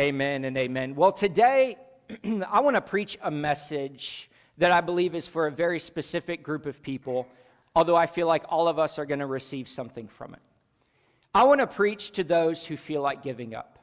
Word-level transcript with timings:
Amen 0.00 0.46
and 0.46 0.56
amen. 0.56 0.94
Well, 0.94 1.12
today 1.12 1.76
I 2.50 2.60
want 2.60 2.76
to 2.76 2.80
preach 2.80 3.18
a 3.20 3.30
message 3.30 4.30
that 4.56 4.70
I 4.70 4.80
believe 4.80 5.14
is 5.14 5.28
for 5.28 5.46
a 5.46 5.52
very 5.52 5.78
specific 5.78 6.42
group 6.42 6.64
of 6.64 6.82
people, 6.82 7.28
although 7.76 7.96
I 7.96 8.06
feel 8.06 8.26
like 8.26 8.44
all 8.48 8.68
of 8.68 8.78
us 8.78 8.98
are 8.98 9.04
going 9.04 9.20
to 9.20 9.26
receive 9.26 9.68
something 9.68 10.08
from 10.08 10.32
it. 10.32 10.40
I 11.34 11.44
want 11.44 11.60
to 11.60 11.66
preach 11.66 12.12
to 12.12 12.24
those 12.24 12.64
who 12.64 12.78
feel 12.78 13.02
like 13.02 13.22
giving 13.22 13.54
up. 13.54 13.78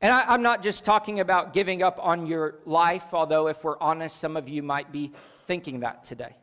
And 0.00 0.12
I, 0.12 0.34
am 0.34 0.42
not 0.42 0.64
just 0.64 0.84
talking 0.84 1.20
about 1.20 1.52
giving 1.52 1.84
up 1.84 2.00
on 2.02 2.26
your 2.26 2.56
life, 2.66 3.06
although, 3.12 3.46
if 3.46 3.62
we're 3.62 3.78
honest, 3.78 4.16
some 4.16 4.36
of 4.36 4.48
you 4.48 4.64
might 4.64 4.90
be 4.90 5.12
thinking 5.46 5.80
that 5.80 6.02
today. 6.02 6.34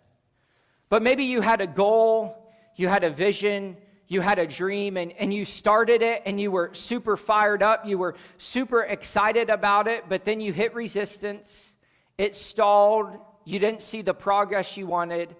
But 0.87 1.03
maybe 1.03 1.25
you 1.25 1.41
had 1.41 1.59
a 1.59 1.67
goal, 1.67 2.53
you 2.77 2.87
had 2.87 3.03
a 3.03 3.09
vision, 3.09 3.75
you 4.09 4.21
had 4.21 4.39
a 4.39 4.47
dream 4.47 4.97
and, 4.97 5.13
and 5.13 5.31
you 5.31 5.45
started 5.45 6.01
it 6.01 6.23
and 6.25 6.41
you 6.41 6.51
were 6.51 6.71
super 6.73 7.15
fired 7.15 7.61
up, 7.61 7.85
you 7.85 7.97
were 7.97 8.15
super 8.39 8.81
excited 8.81 9.51
about 9.51 9.87
it, 9.87 10.03
but 10.09 10.25
then 10.25 10.41
you 10.41 10.51
hit 10.51 10.73
resistance, 10.73 11.75
it 12.17 12.35
stalled, 12.35 13.07
you 13.45 13.59
didn't 13.59 13.83
see 13.83 14.01
the 14.01 14.13
progress 14.13 14.75
you 14.75 14.87
wanted, 14.87 15.35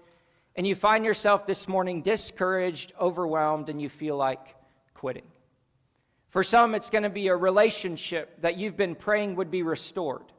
and 0.54 0.66
you 0.66 0.76
find 0.76 1.04
yourself 1.04 1.46
this 1.46 1.66
morning 1.66 2.00
discouraged, 2.00 2.92
overwhelmed, 2.98 3.68
and 3.68 3.82
you 3.82 3.88
feel 3.88 4.16
like 4.16 4.54
quitting. 4.94 5.26
For 6.28 6.44
some, 6.44 6.76
it's 6.76 6.90
going 6.90 7.02
to 7.02 7.10
be 7.10 7.26
a 7.26 7.36
relationship 7.36 8.40
that 8.42 8.56
you've 8.56 8.76
been 8.76 8.94
praying 8.94 9.34
would 9.34 9.50
be 9.50 9.64
restored. 9.64 10.32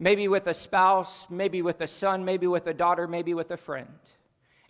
Maybe 0.00 0.26
with 0.26 0.48
a 0.48 0.54
spouse, 0.54 1.26
maybe 1.30 1.62
with 1.62 1.80
a 1.80 1.86
son, 1.86 2.24
maybe 2.24 2.48
with 2.48 2.66
a 2.66 2.74
daughter, 2.74 3.06
maybe 3.06 3.32
with 3.32 3.52
a 3.52 3.56
friend. 3.56 3.88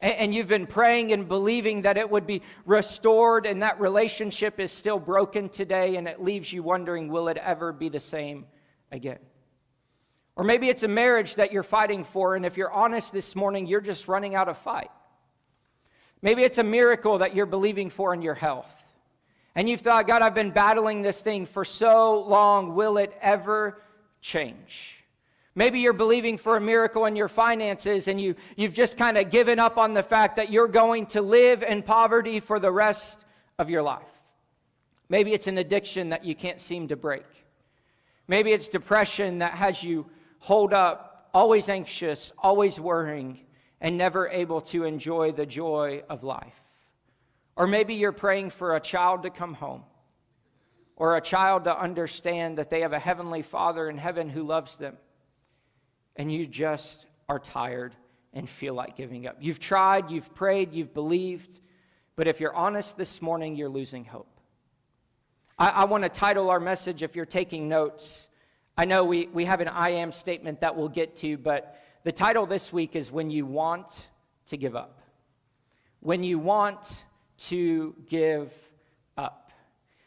And 0.00 0.32
you've 0.32 0.46
been 0.46 0.68
praying 0.68 1.10
and 1.10 1.26
believing 1.26 1.82
that 1.82 1.96
it 1.96 2.08
would 2.08 2.24
be 2.24 2.42
restored, 2.64 3.46
and 3.46 3.62
that 3.62 3.80
relationship 3.80 4.60
is 4.60 4.70
still 4.70 5.00
broken 5.00 5.48
today, 5.48 5.96
and 5.96 6.06
it 6.06 6.22
leaves 6.22 6.52
you 6.52 6.62
wondering, 6.62 7.08
will 7.08 7.26
it 7.26 7.36
ever 7.36 7.72
be 7.72 7.88
the 7.88 7.98
same 7.98 8.46
again? 8.92 9.18
Or 10.36 10.44
maybe 10.44 10.68
it's 10.68 10.84
a 10.84 10.88
marriage 10.88 11.34
that 11.34 11.52
you're 11.52 11.64
fighting 11.64 12.04
for, 12.04 12.36
and 12.36 12.46
if 12.46 12.56
you're 12.56 12.70
honest 12.70 13.12
this 13.12 13.34
morning, 13.34 13.66
you're 13.66 13.80
just 13.80 14.06
running 14.06 14.36
out 14.36 14.48
of 14.48 14.56
fight. 14.58 14.90
Maybe 16.22 16.44
it's 16.44 16.58
a 16.58 16.64
miracle 16.64 17.18
that 17.18 17.34
you're 17.34 17.46
believing 17.46 17.90
for 17.90 18.14
in 18.14 18.22
your 18.22 18.34
health. 18.34 18.70
And 19.56 19.68
you've 19.68 19.80
thought, 19.80 20.06
God, 20.06 20.22
I've 20.22 20.34
been 20.34 20.52
battling 20.52 21.02
this 21.02 21.20
thing 21.20 21.44
for 21.44 21.64
so 21.64 22.20
long. 22.20 22.76
Will 22.76 22.98
it 22.98 23.12
ever 23.20 23.82
change? 24.20 24.97
Maybe 25.58 25.80
you're 25.80 25.92
believing 25.92 26.38
for 26.38 26.56
a 26.56 26.60
miracle 26.60 27.06
in 27.06 27.16
your 27.16 27.26
finances 27.26 28.06
and 28.06 28.20
you, 28.20 28.36
you've 28.54 28.74
just 28.74 28.96
kind 28.96 29.18
of 29.18 29.28
given 29.28 29.58
up 29.58 29.76
on 29.76 29.92
the 29.92 30.04
fact 30.04 30.36
that 30.36 30.52
you're 30.52 30.68
going 30.68 31.06
to 31.06 31.20
live 31.20 31.64
in 31.64 31.82
poverty 31.82 32.38
for 32.38 32.60
the 32.60 32.70
rest 32.70 33.24
of 33.58 33.68
your 33.68 33.82
life. 33.82 34.06
Maybe 35.08 35.32
it's 35.32 35.48
an 35.48 35.58
addiction 35.58 36.10
that 36.10 36.24
you 36.24 36.36
can't 36.36 36.60
seem 36.60 36.86
to 36.86 36.96
break. 36.96 37.24
Maybe 38.28 38.52
it's 38.52 38.68
depression 38.68 39.40
that 39.40 39.54
has 39.54 39.82
you 39.82 40.06
holed 40.38 40.72
up, 40.72 41.28
always 41.34 41.68
anxious, 41.68 42.30
always 42.38 42.78
worrying, 42.78 43.40
and 43.80 43.98
never 43.98 44.28
able 44.28 44.60
to 44.60 44.84
enjoy 44.84 45.32
the 45.32 45.44
joy 45.44 46.04
of 46.08 46.22
life. 46.22 46.62
Or 47.56 47.66
maybe 47.66 47.94
you're 47.94 48.12
praying 48.12 48.50
for 48.50 48.76
a 48.76 48.80
child 48.80 49.24
to 49.24 49.30
come 49.30 49.54
home 49.54 49.82
or 50.94 51.16
a 51.16 51.20
child 51.20 51.64
to 51.64 51.76
understand 51.76 52.58
that 52.58 52.70
they 52.70 52.82
have 52.82 52.92
a 52.92 52.98
heavenly 53.00 53.42
father 53.42 53.90
in 53.90 53.98
heaven 53.98 54.28
who 54.28 54.44
loves 54.44 54.76
them 54.76 54.96
and 56.18 56.30
you 56.30 56.46
just 56.46 57.06
are 57.28 57.38
tired 57.38 57.94
and 58.34 58.48
feel 58.48 58.74
like 58.74 58.96
giving 58.96 59.26
up. 59.26 59.36
You've 59.40 59.60
tried, 59.60 60.10
you've 60.10 60.34
prayed, 60.34 60.72
you've 60.72 60.92
believed, 60.92 61.60
but 62.16 62.26
if 62.26 62.40
you're 62.40 62.54
honest 62.54 62.98
this 62.98 63.22
morning, 63.22 63.56
you're 63.56 63.68
losing 63.68 64.04
hope. 64.04 64.28
I, 65.58 65.68
I 65.68 65.84
want 65.84 66.02
to 66.02 66.08
title 66.10 66.50
our 66.50 66.60
message, 66.60 67.02
if 67.02 67.16
you're 67.16 67.24
taking 67.24 67.68
notes. 67.68 68.28
I 68.76 68.84
know 68.84 69.04
we, 69.04 69.28
we 69.28 69.44
have 69.44 69.60
an 69.60 69.68
I 69.68 69.90
am 69.90 70.12
statement 70.12 70.60
that 70.60 70.76
we'll 70.76 70.88
get 70.88 71.16
to, 71.16 71.38
but 71.38 71.80
the 72.04 72.12
title 72.12 72.46
this 72.46 72.72
week 72.72 72.96
is 72.96 73.10
When 73.10 73.30
You 73.30 73.46
Want 73.46 74.08
to 74.46 74.56
Give 74.56 74.76
Up. 74.76 75.00
When 76.00 76.22
You 76.22 76.38
Want 76.38 77.04
to 77.38 77.94
Give 78.08 78.52
Up. 79.16 79.52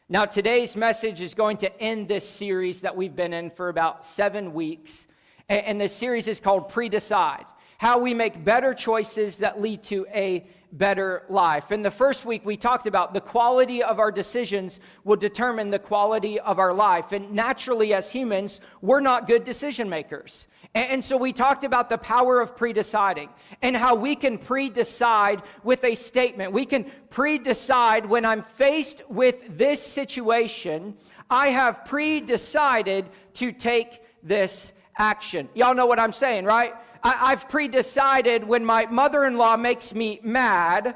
Now, 0.09 0.25
today's 0.25 0.75
message 0.75 1.21
is 1.21 1.33
going 1.33 1.57
to 1.57 1.81
end 1.81 2.07
this 2.07 2.27
series 2.27 2.81
that 2.81 2.95
we've 2.95 3.15
been 3.15 3.33
in 3.33 3.49
for 3.49 3.69
about 3.69 4.05
seven 4.05 4.53
weeks. 4.53 5.07
And 5.51 5.81
this 5.81 5.93
series 5.93 6.29
is 6.29 6.39
called 6.39 6.69
Pre 6.69 6.87
Decide 6.87 7.43
How 7.77 7.99
We 7.99 8.13
Make 8.13 8.41
Better 8.41 8.73
Choices 8.73 9.39
That 9.39 9.59
Lead 9.59 9.83
to 9.83 10.07
a 10.13 10.47
Better 10.71 11.23
Life. 11.27 11.73
In 11.73 11.81
the 11.81 11.91
first 11.91 12.23
week, 12.23 12.45
we 12.45 12.55
talked 12.55 12.87
about 12.87 13.13
the 13.13 13.19
quality 13.19 13.83
of 13.83 13.99
our 13.99 14.13
decisions 14.13 14.79
will 15.03 15.17
determine 15.17 15.69
the 15.69 15.77
quality 15.77 16.39
of 16.39 16.57
our 16.57 16.73
life. 16.73 17.11
And 17.11 17.33
naturally, 17.33 17.93
as 17.93 18.09
humans, 18.09 18.61
we're 18.79 19.01
not 19.01 19.27
good 19.27 19.43
decision 19.43 19.89
makers. 19.89 20.47
And 20.73 21.03
so 21.03 21.17
we 21.17 21.33
talked 21.33 21.65
about 21.65 21.89
the 21.89 21.97
power 21.97 22.39
of 22.39 22.55
pre 22.55 22.71
deciding 22.71 23.27
and 23.61 23.75
how 23.75 23.93
we 23.93 24.15
can 24.15 24.37
pre 24.37 24.69
decide 24.69 25.41
with 25.65 25.83
a 25.83 25.95
statement. 25.95 26.53
We 26.53 26.63
can 26.63 26.85
pre 27.09 27.37
decide 27.37 28.05
when 28.05 28.23
I'm 28.23 28.43
faced 28.43 29.01
with 29.09 29.57
this 29.57 29.83
situation, 29.85 30.95
I 31.29 31.49
have 31.49 31.83
pre 31.83 32.21
decided 32.21 33.09
to 33.33 33.51
take 33.51 34.01
this 34.23 34.71
action. 35.01 35.49
Y'all 35.55 35.73
know 35.73 35.87
what 35.87 35.99
I'm 35.99 36.11
saying, 36.11 36.45
right? 36.45 36.73
I, 37.03 37.31
have 37.31 37.49
pre 37.49 37.67
decided 37.67 38.43
when 38.43 38.63
my 38.63 38.85
mother 38.85 39.25
in 39.25 39.35
law 39.35 39.57
makes 39.57 39.95
me 39.95 40.19
mad, 40.23 40.95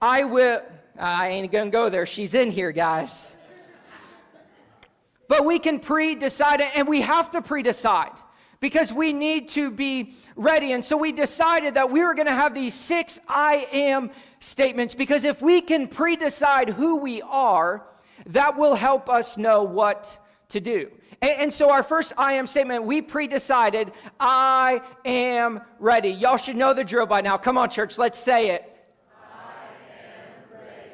I 0.00 0.22
will. 0.22 0.62
I 0.96 1.28
ain't 1.28 1.50
gonna 1.50 1.70
go 1.70 1.88
there. 1.88 2.06
She's 2.06 2.34
in 2.34 2.52
here, 2.52 2.70
guys. 2.70 3.36
But 5.26 5.44
we 5.44 5.58
can 5.58 5.80
pre 5.80 6.14
decide, 6.14 6.60
and 6.60 6.86
we 6.86 7.00
have 7.00 7.30
to 7.32 7.42
pre 7.42 7.62
decide 7.62 8.12
because 8.60 8.92
we 8.92 9.12
need 9.12 9.48
to 9.50 9.70
be 9.70 10.14
ready. 10.36 10.72
And 10.72 10.84
so 10.84 10.96
we 10.96 11.10
decided 11.10 11.74
that 11.74 11.90
we 11.90 12.00
were 12.04 12.14
going 12.14 12.26
to 12.26 12.32
have 12.32 12.54
these 12.54 12.74
six 12.74 13.20
I 13.28 13.66
am 13.72 14.10
statements 14.40 14.94
because 14.94 15.24
if 15.24 15.42
we 15.42 15.60
can 15.60 15.88
pre 15.88 16.16
decide 16.16 16.70
who 16.70 16.96
we 16.96 17.22
are, 17.22 17.86
that 18.26 18.56
will 18.56 18.74
help 18.74 19.08
us 19.08 19.36
know 19.36 19.62
what 19.64 20.18
to 20.48 20.60
do. 20.60 20.90
And, 21.20 21.30
and, 21.42 21.52
so, 21.52 21.70
our 21.70 21.82
first 21.82 22.12
I 22.16 22.34
am 22.34 22.46
statement, 22.46 22.84
we 22.84 23.02
pre 23.02 23.26
decided, 23.26 23.92
I 24.20 24.80
am 25.04 25.60
ready. 25.78 26.10
Y'all 26.10 26.36
should 26.36 26.56
know 26.56 26.72
the 26.72 26.84
drill 26.84 27.06
by 27.06 27.20
now. 27.20 27.36
Come 27.36 27.58
on, 27.58 27.70
church, 27.70 27.98
let's 27.98 28.18
say 28.18 28.50
it. 28.50 28.74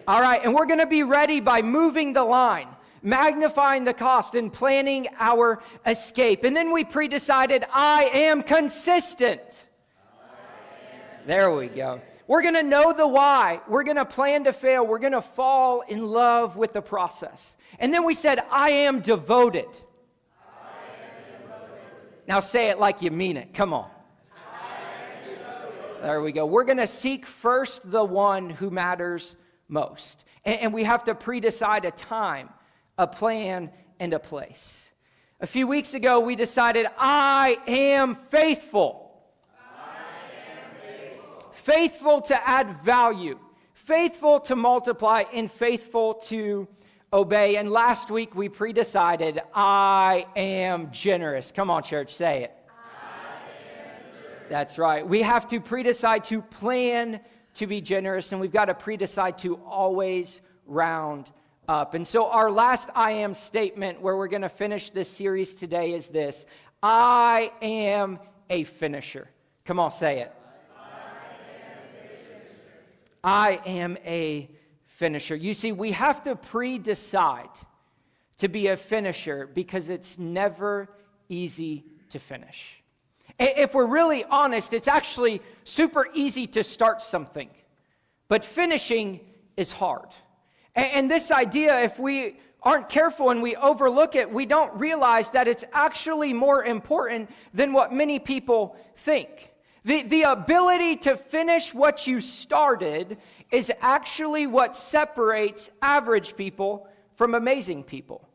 All 0.06 0.20
right, 0.20 0.40
and 0.44 0.54
we're 0.54 0.66
going 0.66 0.80
to 0.80 0.86
be 0.86 1.02
ready 1.02 1.40
by 1.40 1.62
moving 1.62 2.12
the 2.12 2.24
line, 2.24 2.68
magnifying 3.02 3.84
the 3.84 3.94
cost, 3.94 4.34
and 4.34 4.52
planning 4.52 5.06
our 5.18 5.62
escape. 5.86 6.44
And 6.44 6.54
then 6.54 6.72
we 6.72 6.84
pre 6.84 7.08
decided, 7.08 7.64
I 7.72 8.10
am 8.12 8.42
consistent. 8.42 9.66
There 11.26 11.50
we 11.54 11.68
go. 11.68 12.00
We're 12.26 12.42
going 12.42 12.54
to 12.54 12.62
know 12.62 12.92
the 12.92 13.06
why. 13.06 13.60
We're 13.68 13.82
going 13.82 13.98
to 13.98 14.04
plan 14.04 14.44
to 14.44 14.52
fail. 14.52 14.86
We're 14.86 14.98
going 14.98 15.12
to 15.12 15.22
fall 15.22 15.82
in 15.82 16.06
love 16.06 16.56
with 16.56 16.72
the 16.72 16.80
process. 16.80 17.56
And 17.78 17.92
then 17.92 18.04
we 18.04 18.14
said, 18.14 18.40
I 18.50 18.70
am 18.70 19.00
devoted. 19.00 19.68
Now 22.26 22.40
say 22.40 22.68
it 22.70 22.78
like 22.78 23.02
you 23.02 23.10
mean 23.10 23.36
it. 23.36 23.52
Come 23.52 23.74
on. 23.74 23.90
There 26.00 26.20
we 26.20 26.32
go. 26.32 26.46
We're 26.46 26.64
going 26.64 26.78
to 26.78 26.86
seek 26.86 27.26
first 27.26 27.90
the 27.90 28.04
one 28.04 28.50
who 28.50 28.70
matters 28.70 29.36
most. 29.68 30.24
And, 30.44 30.60
and 30.60 30.74
we 30.74 30.84
have 30.84 31.04
to 31.04 31.14
pre 31.14 31.40
decide 31.40 31.84
a 31.84 31.90
time, 31.90 32.50
a 32.98 33.06
plan, 33.06 33.70
and 34.00 34.12
a 34.12 34.18
place. 34.18 34.92
A 35.40 35.46
few 35.46 35.66
weeks 35.66 35.94
ago, 35.94 36.20
we 36.20 36.36
decided, 36.36 36.86
I 36.98 37.58
am 37.66 38.14
faithful. 38.14 39.03
Faithful 41.64 42.20
to 42.20 42.46
add 42.46 42.82
value, 42.82 43.38
faithful 43.72 44.38
to 44.40 44.54
multiply, 44.54 45.22
and 45.32 45.50
faithful 45.50 46.12
to 46.12 46.68
obey. 47.10 47.56
And 47.56 47.70
last 47.70 48.10
week 48.10 48.34
we 48.34 48.50
pre 48.50 48.74
decided, 48.74 49.40
I 49.54 50.26
am 50.36 50.92
generous. 50.92 51.50
Come 51.50 51.70
on, 51.70 51.82
church, 51.82 52.14
say 52.14 52.44
it. 52.44 52.52
That's 54.50 54.76
right. 54.76 55.08
We 55.08 55.22
have 55.22 55.48
to 55.48 55.58
pre 55.58 55.82
decide 55.82 56.24
to 56.24 56.42
plan 56.42 57.18
to 57.54 57.66
be 57.66 57.80
generous, 57.80 58.32
and 58.32 58.42
we've 58.42 58.52
got 58.52 58.66
to 58.66 58.74
pre 58.74 58.98
decide 58.98 59.38
to 59.38 59.54
always 59.64 60.42
round 60.66 61.30
up. 61.66 61.94
And 61.94 62.06
so, 62.06 62.28
our 62.28 62.50
last 62.50 62.90
I 62.94 63.12
am 63.12 63.32
statement, 63.32 64.02
where 64.02 64.18
we're 64.18 64.28
going 64.28 64.42
to 64.42 64.50
finish 64.50 64.90
this 64.90 65.08
series 65.08 65.54
today, 65.54 65.94
is 65.94 66.08
this 66.08 66.44
I 66.82 67.52
am 67.62 68.18
a 68.50 68.64
finisher. 68.64 69.30
Come 69.64 69.80
on, 69.80 69.90
say 69.90 70.20
it. 70.20 70.30
I 73.24 73.60
am 73.64 73.96
a 74.04 74.50
finisher. 74.84 75.34
You 75.34 75.54
see, 75.54 75.72
we 75.72 75.92
have 75.92 76.22
to 76.24 76.36
pre 76.36 76.78
decide 76.78 77.48
to 78.38 78.48
be 78.48 78.68
a 78.68 78.76
finisher 78.76 79.48
because 79.52 79.88
it's 79.88 80.18
never 80.18 80.90
easy 81.28 81.84
to 82.10 82.18
finish. 82.18 82.82
If 83.38 83.74
we're 83.74 83.86
really 83.86 84.24
honest, 84.24 84.74
it's 84.74 84.86
actually 84.86 85.40
super 85.64 86.06
easy 86.14 86.46
to 86.48 86.62
start 86.62 87.02
something, 87.02 87.48
but 88.28 88.44
finishing 88.44 89.20
is 89.56 89.72
hard. 89.72 90.08
And 90.76 91.10
this 91.10 91.30
idea, 91.30 91.80
if 91.80 91.98
we 91.98 92.38
aren't 92.62 92.88
careful 92.88 93.30
and 93.30 93.42
we 93.42 93.56
overlook 93.56 94.14
it, 94.14 94.30
we 94.30 94.46
don't 94.46 94.72
realize 94.74 95.30
that 95.30 95.48
it's 95.48 95.64
actually 95.72 96.32
more 96.32 96.64
important 96.64 97.30
than 97.52 97.72
what 97.72 97.92
many 97.92 98.18
people 98.18 98.76
think. 98.96 99.50
The, 99.84 100.02
the 100.02 100.22
ability 100.22 100.96
to 100.96 101.16
finish 101.16 101.74
what 101.74 102.06
you 102.06 102.20
started 102.20 103.18
is 103.50 103.70
actually 103.80 104.46
what 104.46 104.74
separates 104.74 105.70
average 105.82 106.36
people 106.36 106.88
from 107.16 107.34
amazing 107.34 107.84
people. 107.84 108.26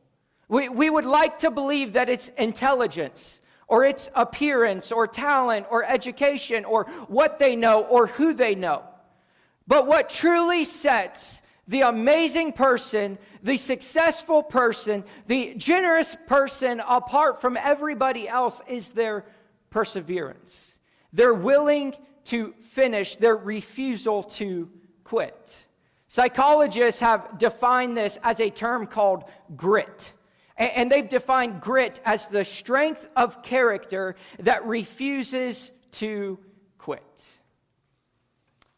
We, 0.47 0.69
we 0.69 0.89
would 0.89 1.05
like 1.05 1.39
to 1.39 1.51
believe 1.51 1.93
that 1.93 2.07
it's 2.07 2.29
intelligence 2.29 3.39
or 3.67 3.83
its 3.83 4.09
appearance 4.15 4.91
or 4.91 5.07
talent 5.07 5.65
or 5.69 5.83
education 5.83 6.65
or 6.65 6.85
what 7.07 7.39
they 7.39 7.55
know 7.55 7.83
or 7.83 8.07
who 8.07 8.33
they 8.33 8.55
know. 8.55 8.83
But 9.67 9.87
what 9.87 10.09
truly 10.09 10.65
sets 10.65 11.41
the 11.67 11.81
amazing 11.81 12.53
person, 12.53 13.19
the 13.43 13.57
successful 13.57 14.41
person, 14.41 15.03
the 15.27 15.53
generous 15.55 16.17
person 16.25 16.81
apart 16.87 17.41
from 17.41 17.57
everybody 17.57 18.27
else 18.27 18.61
is 18.67 18.89
their 18.89 19.23
perseverance. 19.69 20.68
They're 21.13 21.33
willing 21.33 21.95
to 22.25 22.53
finish, 22.59 23.15
their 23.15 23.35
refusal 23.35 24.23
to 24.23 24.69
quit. 25.03 25.67
Psychologists 26.07 27.01
have 27.01 27.37
defined 27.37 27.97
this 27.97 28.17
as 28.23 28.39
a 28.39 28.49
term 28.49 28.85
called 28.85 29.23
grit. 29.55 30.13
And 30.57 30.91
they've 30.91 31.07
defined 31.07 31.61
grit 31.61 31.99
as 32.03 32.27
the 32.27 32.43
strength 32.43 33.09
of 33.15 33.41
character 33.43 34.15
that 34.39 34.65
refuses 34.65 35.71
to 35.93 36.37
quit. 36.77 37.03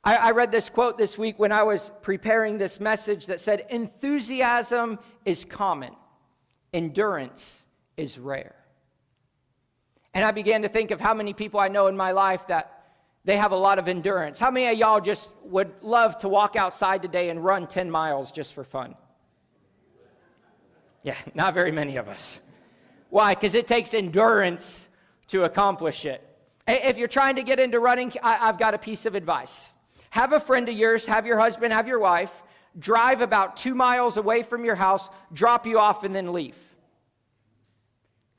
I, 0.04 0.32
read 0.32 0.52
this 0.52 0.68
quote 0.68 0.98
this 0.98 1.18
week 1.18 1.38
when 1.38 1.52
I 1.52 1.64
was 1.64 1.92
preparing 2.02 2.58
this 2.58 2.80
message 2.80 3.28
that 3.28 3.40
said, 3.40 3.66
Enthusiasm 3.70 4.98
is 5.26 5.46
common, 5.46 5.96
endurance 6.74 7.64
is 7.98 8.18
rare. 8.18 8.61
And 10.14 10.26
I 10.26 10.32
began 10.32 10.62
to 10.64 10.70
think 10.70 10.92
of 10.92 11.00
how 11.00 11.14
many 11.14 11.34
people 11.34 11.60
I 11.60 11.68
know 11.68 11.88
in 11.88 11.96
my 11.96 12.12
life 12.12 12.48
that 12.48 12.82
they 13.24 13.38
have 13.38 13.52
a 13.52 13.56
lot 13.56 13.80
of 13.80 13.88
endurance. 13.88 14.40
How 14.40 14.52
many 14.52 14.68
of 14.68 14.78
y'all 14.78 15.00
just 15.00 15.32
would 15.44 15.72
love 15.82 16.18
to 16.20 16.30
walk 16.30 16.56
outside 16.56 17.02
today 17.02 17.30
and 17.30 17.44
run 17.44 17.68
10 17.68 17.90
miles 17.90 18.32
just 18.32 18.54
for 18.54 18.64
fun? 18.64 18.96
Yeah, 21.04 21.16
not 21.34 21.54
very 21.54 21.72
many 21.72 21.98
of 21.98 22.08
us. 22.08 22.42
Why? 23.10 23.36
Because 23.36 23.54
it 23.54 23.68
takes 23.68 23.94
endurance 23.94 24.88
to 25.28 25.44
accomplish 25.44 26.06
it. 26.06 26.28
If 26.68 26.98
you're 26.98 27.08
trying 27.08 27.36
to 27.36 27.44
get 27.44 27.60
into 27.60 27.80
running, 27.80 28.14
I've 28.24 28.58
got 28.58 28.74
a 28.74 28.78
piece 28.78 29.06
of 29.06 29.16
advice. 29.16 29.74
Have 30.12 30.34
a 30.34 30.40
friend 30.40 30.68
of 30.70 30.76
yours, 30.76 31.06
have 31.06 31.26
your 31.26 31.38
husband, 31.40 31.74
have 31.74 31.88
your 31.88 32.00
wife, 32.00 32.32
drive 32.78 33.22
about 33.22 33.58
two 33.58 33.74
miles 33.74 34.18
away 34.18 34.44
from 34.44 34.64
your 34.64 34.76
house, 34.76 35.10
drop 35.34 35.66
you 35.66 35.80
off, 35.80 36.04
and 36.04 36.16
then 36.16 36.32
leave. 36.32 36.56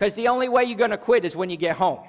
Because 0.02 0.16
the 0.16 0.26
only 0.26 0.48
way 0.48 0.64
you're 0.64 0.76
going 0.76 0.90
to 0.90 0.98
quit 0.98 1.24
is 1.24 1.36
when 1.36 1.48
you 1.48 1.56
get 1.56 1.76
home. 1.76 2.00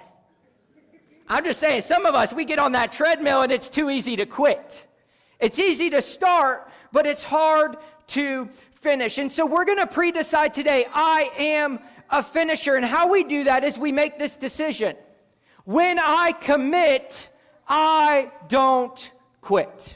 I'm 1.28 1.44
just 1.44 1.60
saying, 1.60 1.82
some 1.82 2.08
of 2.08 2.16
us, 2.16 2.34
we 2.34 2.44
get 2.44 2.58
on 2.58 2.72
that 2.72 2.92
treadmill 2.92 3.44
and 3.44 3.52
it's 3.52 3.70
too 3.70 3.92
easy 3.92 4.16
to 4.16 4.26
quit. 4.26 4.88
It's 5.40 5.60
easy 5.60 5.92
to 5.92 6.02
start, 6.02 6.72
but 6.92 7.06
it's 7.06 7.22
hard 7.22 7.78
to 8.08 8.50
finish. 8.82 9.20
And 9.20 9.32
so 9.32 9.46
we're 9.46 9.66
going 9.66 9.78
to 9.78 9.86
pre 9.86 10.12
decide 10.12 10.56
today 10.56 10.88
I 10.92 11.30
am 11.38 11.80
a 12.10 12.24
finisher. 12.24 12.74
And 12.78 12.84
how 12.84 13.12
we 13.12 13.24
do 13.24 13.44
that 13.44 13.64
is 13.64 13.78
we 13.78 13.92
make 13.92 14.18
this 14.18 14.38
decision. 14.38 14.96
When 15.66 16.00
I 16.00 16.32
commit, 16.32 17.30
I 17.68 18.32
don't 18.50 19.12
quit. 19.40 19.96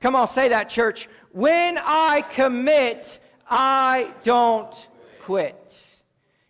Come 0.00 0.16
on, 0.16 0.28
say 0.28 0.48
that, 0.48 0.70
church. 0.70 1.10
When 1.32 1.76
I 1.76 2.22
commit, 2.22 3.18
I 3.50 4.14
don't 4.22 4.88
quit. 5.20 5.91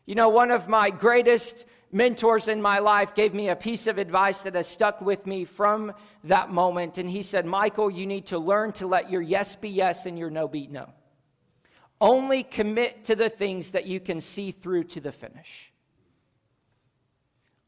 You 0.07 0.15
know, 0.15 0.29
one 0.29 0.51
of 0.51 0.69
my 0.69 0.91
greatest 0.91 1.65
mentors 1.93 2.49
in 2.49 2.61
my 2.61 2.79
life 2.79 3.15
gave 3.15 3.35
me 3.35 3.51
a 3.51 3.57
piece 3.57 3.87
of 3.87 3.99
advice 3.99 4.43
that 4.43 4.55
has 4.55 4.67
stuck 4.67 5.01
with 5.01 5.27
me 5.27 5.45
from 5.45 5.93
that 6.25 6.51
moment. 6.51 6.99
And 6.99 7.09
he 7.09 7.23
said, 7.23 7.47
Michael, 7.47 7.91
you 7.91 8.07
need 8.07 8.27
to 8.27 8.39
learn 8.39 8.73
to 8.73 8.87
let 8.87 9.11
your 9.11 9.23
yes 9.23 9.55
be 9.55 9.69
yes 9.69 10.07
and 10.07 10.19
your 10.19 10.31
no 10.31 10.49
be 10.49 10.67
no. 10.67 10.89
Only 12.01 12.43
commit 12.43 13.05
to 13.05 13.15
the 13.15 13.29
things 13.29 13.73
that 13.73 13.87
you 13.87 14.01
can 14.01 14.21
see 14.21 14.51
through 14.51 14.85
to 14.85 15.01
the 15.01 15.13
finish. 15.13 15.73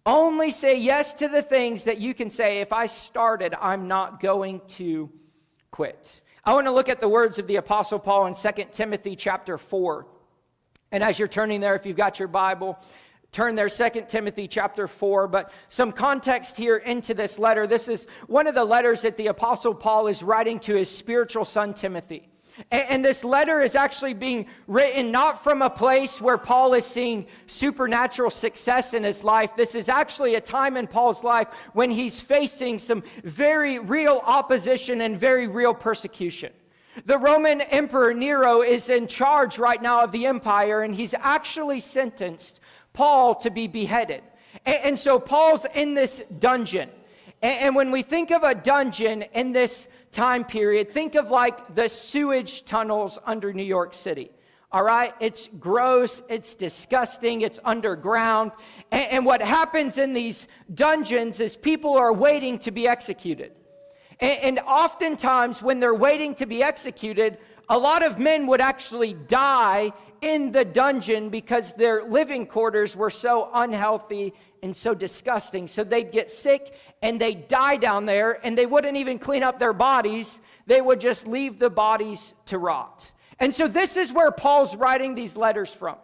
Only 0.06 0.50
say 0.50 0.78
yes 0.78 1.14
to 1.14 1.28
the 1.28 1.40
things 1.40 1.84
that 1.84 1.98
you 1.98 2.14
can 2.14 2.30
say, 2.30 2.60
if 2.60 2.72
I 2.72 2.86
started, 2.86 3.54
I'm 3.60 3.86
not 3.86 4.20
going 4.20 4.60
to 4.70 5.08
quit. 5.70 6.20
I 6.44 6.52
want 6.52 6.66
to 6.66 6.72
look 6.72 6.88
at 6.90 7.00
the 7.00 7.08
words 7.08 7.38
of 7.38 7.46
the 7.46 7.56
Apostle 7.56 7.98
Paul 7.98 8.26
in 8.26 8.34
2 8.34 8.64
Timothy 8.72 9.16
chapter 9.16 9.56
4. 9.56 10.06
And 10.94 11.02
as 11.02 11.18
you're 11.18 11.26
turning 11.26 11.60
there, 11.60 11.74
if 11.74 11.84
you've 11.86 11.96
got 11.96 12.20
your 12.20 12.28
Bible, 12.28 12.78
turn 13.32 13.56
there 13.56 13.68
2 13.68 14.04
timothy 14.06 14.46
chapter 14.46 14.86
4 14.86 15.26
but 15.26 15.50
some 15.68 15.90
context 15.90 16.56
here 16.56 16.76
into 16.76 17.14
this 17.14 17.36
letter 17.36 17.66
this 17.66 17.88
is 17.88 18.06
one 18.28 18.46
of 18.46 18.54
the 18.54 18.64
letters 18.64 19.02
that 19.02 19.16
the 19.16 19.26
apostle 19.26 19.74
paul 19.74 20.06
is 20.06 20.22
writing 20.22 20.60
to 20.60 20.76
his 20.76 20.88
spiritual 20.88 21.44
son 21.44 21.74
timothy 21.74 22.28
and, 22.70 23.04
this 23.04 23.24
letter 23.24 23.60
is 23.60 23.74
actually 23.74 24.14
being 24.14 24.46
written 24.68 25.10
not 25.10 25.42
from 25.42 25.62
a 25.62 25.68
place 25.68 26.20
where 26.20 26.38
Paul 26.38 26.74
is 26.74 26.86
seeing 26.86 27.26
supernatural 27.48 28.30
success 28.30 28.94
in 28.94 29.02
his 29.02 29.24
life. 29.24 29.56
This 29.56 29.74
is 29.74 29.88
actually 29.88 30.36
a 30.36 30.40
time 30.40 30.76
in 30.76 30.86
Paul's 30.86 31.24
life 31.24 31.48
when 31.72 31.90
he's 31.90 32.20
facing 32.20 32.78
some 32.78 33.02
very 33.24 33.80
real 33.80 34.22
opposition 34.24 35.00
and 35.00 35.18
very 35.18 35.48
real 35.48 35.74
persecution. 35.74 36.52
The 37.06 37.18
Roman 37.18 37.60
Emperor 37.60 38.14
Nero 38.14 38.62
is 38.62 38.88
in 38.88 39.06
charge 39.06 39.58
right 39.58 39.82
now 39.82 40.02
of 40.02 40.12
the 40.12 40.26
empire, 40.26 40.82
and 40.82 40.94
he's 40.94 41.14
actually 41.14 41.80
sentenced 41.80 42.60
Paul 42.92 43.34
to 43.36 43.50
be 43.50 43.66
beheaded. 43.66 44.22
And, 44.64 44.78
and 44.84 44.98
so 44.98 45.18
Paul's 45.18 45.66
in 45.74 45.94
this 45.94 46.22
dungeon. 46.38 46.90
And, 47.42 47.60
and 47.60 47.76
when 47.76 47.90
we 47.90 48.02
think 48.02 48.30
of 48.30 48.44
a 48.44 48.54
dungeon 48.54 49.22
in 49.34 49.52
this 49.52 49.88
time 50.12 50.44
period, 50.44 50.94
think 50.94 51.16
of 51.16 51.30
like 51.30 51.74
the 51.74 51.88
sewage 51.88 52.64
tunnels 52.64 53.18
under 53.26 53.52
New 53.52 53.64
York 53.64 53.92
City. 53.92 54.30
All 54.70 54.84
right? 54.84 55.14
It's 55.20 55.48
gross, 55.60 56.22
it's 56.28 56.54
disgusting, 56.54 57.42
it's 57.42 57.58
underground. 57.64 58.52
And, 58.90 59.10
and, 59.10 59.26
what 59.26 59.40
happens 59.40 59.98
in 59.98 60.14
these 60.14 60.48
dungeons 60.74 61.38
is 61.38 61.56
people 61.56 61.96
are 61.96 62.12
waiting 62.12 62.58
to 62.60 62.72
be 62.72 62.88
executed. 62.88 63.52
And, 64.20 64.38
and 64.40 64.58
oftentimes, 64.60 65.62
when 65.62 65.80
they're 65.80 65.94
waiting 65.94 66.34
to 66.36 66.46
be 66.46 66.62
executed, 66.62 67.38
a 67.68 67.78
lot 67.78 68.04
of 68.04 68.18
men 68.18 68.46
would 68.46 68.60
actually 68.60 69.14
die 69.14 69.92
in 70.20 70.52
the 70.52 70.64
dungeon 70.64 71.28
because 71.28 71.72
their 71.74 72.04
living 72.04 72.46
quarters 72.46 72.96
were 72.96 73.10
so 73.10 73.50
unhealthy 73.52 74.32
and 74.62 74.74
so 74.74 74.94
disgusting. 74.94 75.66
So 75.66 75.84
they'd 75.84 76.10
get 76.10 76.30
sick 76.30 76.74
and 77.02 77.20
they'd 77.20 77.48
die 77.48 77.76
down 77.76 78.06
there, 78.06 78.44
and 78.44 78.56
they 78.56 78.66
wouldn't 78.66 78.96
even 78.96 79.18
clean 79.18 79.42
up 79.42 79.58
their 79.58 79.74
bodies. 79.74 80.40
They 80.66 80.80
would 80.80 81.00
just 81.00 81.26
leave 81.26 81.58
the 81.58 81.70
bodies 81.70 82.34
to 82.46 82.58
rot. 82.58 83.10
And 83.38 83.54
so 83.54 83.68
this 83.68 83.96
is 83.96 84.12
where 84.12 84.30
Paul's 84.30 84.74
writing 84.74 85.14
these 85.14 85.36
letters 85.36 85.72
from. 85.72 85.96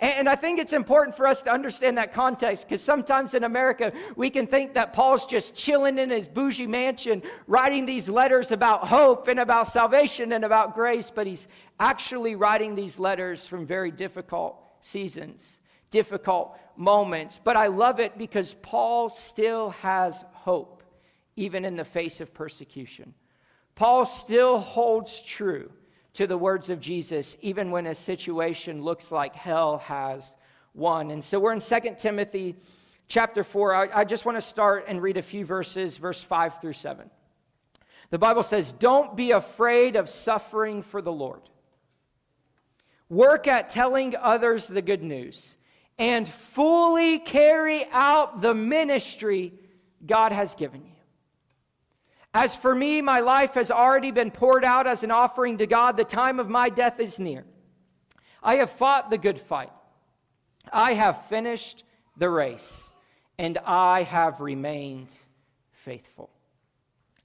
And 0.00 0.28
I 0.28 0.36
think 0.36 0.60
it's 0.60 0.72
important 0.72 1.16
for 1.16 1.26
us 1.26 1.42
to 1.42 1.50
understand 1.50 1.98
that 1.98 2.14
context 2.14 2.68
because 2.68 2.80
sometimes 2.80 3.34
in 3.34 3.42
America 3.42 3.92
we 4.14 4.30
can 4.30 4.46
think 4.46 4.74
that 4.74 4.92
Paul's 4.92 5.26
just 5.26 5.56
chilling 5.56 5.98
in 5.98 6.10
his 6.10 6.28
bougie 6.28 6.68
mansion 6.68 7.20
writing 7.48 7.84
these 7.84 8.08
letters 8.08 8.52
about 8.52 8.86
hope 8.86 9.26
and 9.26 9.40
about 9.40 9.66
salvation 9.66 10.32
and 10.32 10.44
about 10.44 10.76
grace, 10.76 11.10
but 11.12 11.26
he's 11.26 11.48
actually 11.80 12.36
writing 12.36 12.76
these 12.76 13.00
letters 13.00 13.44
from 13.44 13.66
very 13.66 13.90
difficult 13.90 14.56
seasons, 14.82 15.58
difficult 15.90 16.56
moments. 16.76 17.40
But 17.42 17.56
I 17.56 17.66
love 17.66 17.98
it 17.98 18.16
because 18.16 18.54
Paul 18.62 19.10
still 19.10 19.70
has 19.70 20.24
hope, 20.32 20.84
even 21.34 21.64
in 21.64 21.74
the 21.74 21.84
face 21.84 22.20
of 22.20 22.32
persecution. 22.32 23.14
Paul 23.74 24.04
still 24.04 24.60
holds 24.60 25.20
true 25.22 25.72
to 26.14 26.26
the 26.26 26.38
words 26.38 26.70
of 26.70 26.80
Jesus, 26.80 27.36
even 27.40 27.70
when 27.70 27.86
a 27.86 27.94
situation 27.94 28.82
looks 28.82 29.12
like 29.12 29.34
hell 29.34 29.78
has 29.78 30.34
won. 30.74 31.10
And 31.10 31.22
so 31.22 31.38
we're 31.38 31.52
in 31.52 31.60
2 31.60 31.80
Timothy 31.98 32.56
chapter 33.08 33.44
4. 33.44 33.74
I, 33.74 34.00
I 34.00 34.04
just 34.04 34.24
want 34.24 34.36
to 34.36 34.42
start 34.42 34.84
and 34.88 35.02
read 35.02 35.16
a 35.16 35.22
few 35.22 35.44
verses, 35.44 35.96
verse 35.96 36.22
5 36.22 36.60
through 36.60 36.74
7. 36.74 37.10
The 38.10 38.18
Bible 38.18 38.42
says, 38.42 38.72
Don't 38.72 39.16
be 39.16 39.32
afraid 39.32 39.96
of 39.96 40.08
suffering 40.08 40.82
for 40.82 41.02
the 41.02 41.12
Lord. 41.12 41.42
Work 43.08 43.46
at 43.46 43.70
telling 43.70 44.14
others 44.16 44.66
the 44.66 44.82
good 44.82 45.02
news 45.02 45.56
and 45.98 46.28
fully 46.28 47.18
carry 47.18 47.84
out 47.90 48.40
the 48.40 48.54
ministry 48.54 49.52
God 50.06 50.32
has 50.32 50.54
given 50.54 50.84
you. 50.84 50.97
As 52.40 52.54
for 52.54 52.72
me, 52.72 53.02
my 53.02 53.18
life 53.18 53.54
has 53.54 53.68
already 53.68 54.12
been 54.12 54.30
poured 54.30 54.64
out 54.64 54.86
as 54.86 55.02
an 55.02 55.10
offering 55.10 55.58
to 55.58 55.66
God. 55.66 55.96
The 55.96 56.04
time 56.04 56.38
of 56.38 56.48
my 56.48 56.68
death 56.68 57.00
is 57.00 57.18
near. 57.18 57.44
I 58.44 58.54
have 58.58 58.70
fought 58.70 59.10
the 59.10 59.18
good 59.18 59.40
fight. 59.40 59.72
I 60.72 60.94
have 60.94 61.26
finished 61.26 61.82
the 62.16 62.30
race, 62.30 62.90
and 63.40 63.58
I 63.66 64.04
have 64.04 64.40
remained 64.40 65.08
faithful. 65.72 66.30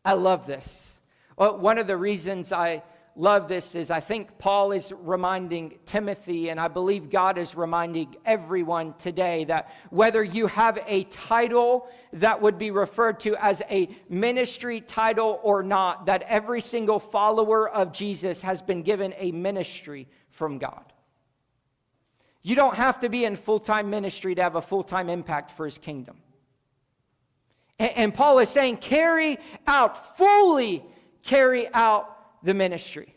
I 0.04 0.14
love 0.14 0.48
this. 0.48 0.98
Well, 1.38 1.60
one 1.60 1.78
of 1.78 1.86
the 1.86 1.96
reasons 1.96 2.52
I, 2.52 2.82
love 3.16 3.48
this 3.48 3.76
is 3.76 3.92
I 3.92 4.00
think 4.00 4.38
Paul 4.38 4.72
is 4.72 4.92
reminding 4.92 5.80
Timothy, 5.86 6.50
and 6.50 6.60
I 6.60 6.68
believe 6.68 7.10
God 7.10 7.38
is 7.38 7.56
reminding 7.56 8.16
everyone 8.26 8.94
today 8.98 9.46
that 9.46 9.72
whether 9.90 10.24
you 10.24 10.48
have 10.48 10.80
a 10.88 11.04
title 11.06 11.90
that 12.14 12.42
would 12.42 12.58
be 12.58 12.72
referred 12.72 13.20
to 13.22 13.36
as 13.36 13.62
a 13.70 13.90
ministry 14.10 14.82
title 14.82 15.40
or 15.44 15.64
not, 15.64 16.08
that 16.08 16.24
every 16.24 16.62
single 16.62 17.00
follower 17.00 17.70
of 17.70 17.94
Jesus 17.94 18.42
has 18.42 18.62
been 18.62 18.82
given 18.82 19.14
a 19.18 19.32
ministry 19.32 20.08
from 20.30 20.58
God. 20.58 20.84
You 22.42 22.56
don't 22.56 22.76
have 22.76 23.00
to 23.02 23.10
be 23.10 23.26
in 23.26 23.36
full 23.36 23.60
time 23.60 23.90
ministry 23.90 24.36
to 24.36 24.44
have 24.44 24.56
a 24.56 24.62
full 24.62 24.84
time 24.84 25.10
impact 25.10 25.52
for 25.52 25.66
his 25.66 25.78
kingdom. 25.78 26.18
And, 27.80 27.92
and 27.92 28.14
Paul 28.14 28.40
is 28.40 28.50
saying, 28.50 28.78
carry 28.78 29.38
out, 29.66 30.18
fully 30.18 30.84
carry 31.24 31.74
out 31.74 32.13
the 32.44 32.54
ministry. 32.54 33.16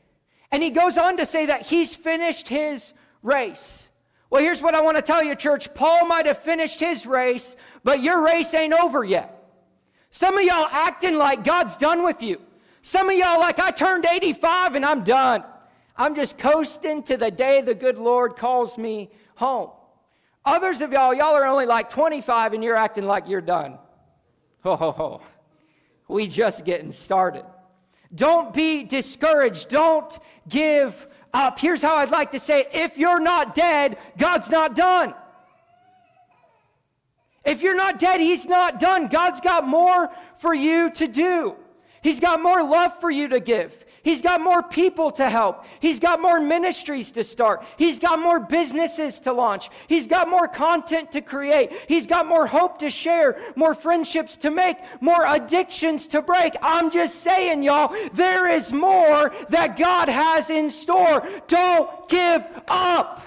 And 0.50 0.62
he 0.62 0.70
goes 0.70 0.96
on 0.96 1.16
to 1.18 1.26
say 1.26 1.46
that 1.46 1.62
he's 1.62 1.94
finished 1.94 2.48
his 2.48 2.92
race. 3.22 3.88
Well, 4.30 4.42
here's 4.42 4.62
what 4.62 4.74
I 4.74 4.80
want 4.80 4.96
to 4.96 5.02
tell 5.02 5.22
you, 5.22 5.34
church. 5.34 5.72
Paul 5.74 6.06
might 6.06 6.26
have 6.26 6.38
finished 6.38 6.80
his 6.80 7.06
race, 7.06 7.56
but 7.84 8.00
your 8.00 8.24
race 8.24 8.54
ain't 8.54 8.72
over 8.72 9.04
yet. 9.04 9.32
Some 10.10 10.38
of 10.38 10.44
y'all 10.44 10.68
acting 10.70 11.18
like 11.18 11.44
God's 11.44 11.76
done 11.76 12.02
with 12.02 12.22
you. 12.22 12.40
Some 12.82 13.10
of 13.10 13.16
y'all 13.16 13.40
like, 13.40 13.58
I 13.58 13.70
turned 13.70 14.06
85 14.06 14.76
and 14.76 14.84
I'm 14.84 15.04
done. 15.04 15.44
I'm 15.96 16.14
just 16.14 16.38
coasting 16.38 17.02
to 17.04 17.16
the 17.16 17.30
day 17.30 17.60
the 17.60 17.74
good 17.74 17.98
Lord 17.98 18.36
calls 18.36 18.78
me 18.78 19.10
home. 19.34 19.70
Others 20.44 20.80
of 20.80 20.92
y'all, 20.92 21.12
y'all 21.12 21.34
are 21.34 21.46
only 21.46 21.66
like 21.66 21.90
25 21.90 22.52
and 22.52 22.62
you're 22.62 22.76
acting 22.76 23.06
like 23.06 23.28
you're 23.28 23.40
done. 23.40 23.78
Ho, 24.62 24.76
ho, 24.76 24.92
ho. 24.92 25.20
We 26.08 26.28
just 26.28 26.64
getting 26.64 26.92
started. 26.92 27.44
Don't 28.14 28.52
be 28.52 28.84
discouraged. 28.84 29.68
Don't 29.68 30.18
give 30.48 31.06
up. 31.32 31.58
Here's 31.58 31.82
how 31.82 31.96
I'd 31.96 32.10
like 32.10 32.32
to 32.32 32.40
say 32.40 32.60
it 32.60 32.70
if 32.72 32.98
you're 32.98 33.20
not 33.20 33.54
dead, 33.54 33.98
God's 34.16 34.50
not 34.50 34.74
done. 34.74 35.14
If 37.44 37.62
you're 37.62 37.76
not 37.76 37.98
dead, 37.98 38.20
He's 38.20 38.46
not 38.46 38.80
done. 38.80 39.06
God's 39.06 39.40
got 39.40 39.66
more 39.66 40.10
for 40.38 40.52
you 40.52 40.90
to 40.90 41.06
do. 41.06 41.54
He's 42.02 42.20
got 42.20 42.42
more 42.42 42.62
love 42.62 43.00
for 43.00 43.10
you 43.10 43.28
to 43.28 43.40
give. 43.40 43.84
He's 44.06 44.22
got 44.22 44.40
more 44.40 44.62
people 44.62 45.10
to 45.10 45.28
help. 45.28 45.64
He's 45.80 45.98
got 45.98 46.20
more 46.22 46.38
ministries 46.38 47.10
to 47.10 47.24
start. 47.24 47.64
He's 47.76 47.98
got 47.98 48.20
more 48.20 48.38
businesses 48.38 49.18
to 49.22 49.32
launch. 49.32 49.68
He's 49.88 50.06
got 50.06 50.28
more 50.28 50.46
content 50.46 51.10
to 51.10 51.20
create. 51.20 51.72
He's 51.88 52.06
got 52.06 52.24
more 52.24 52.46
hope 52.46 52.78
to 52.78 52.88
share, 52.88 53.36
more 53.56 53.74
friendships 53.74 54.36
to 54.36 54.50
make, 54.52 54.76
more 55.00 55.26
addictions 55.26 56.06
to 56.06 56.22
break. 56.22 56.54
I'm 56.62 56.88
just 56.88 57.16
saying, 57.16 57.64
y'all, 57.64 57.96
there 58.12 58.46
is 58.48 58.72
more 58.72 59.34
that 59.48 59.76
God 59.76 60.08
has 60.08 60.50
in 60.50 60.70
store. 60.70 61.28
Don't 61.48 62.08
give 62.08 62.46
up. 62.68 63.22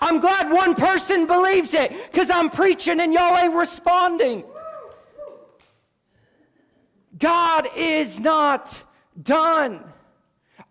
I'm 0.00 0.20
glad 0.20 0.52
one 0.52 0.76
person 0.76 1.26
believes 1.26 1.74
it 1.74 1.90
because 2.12 2.30
I'm 2.30 2.50
preaching 2.50 3.00
and 3.00 3.12
y'all 3.12 3.36
ain't 3.36 3.52
responding. 3.52 4.44
God 7.18 7.66
is 7.76 8.20
not 8.20 8.83
done. 9.22 9.82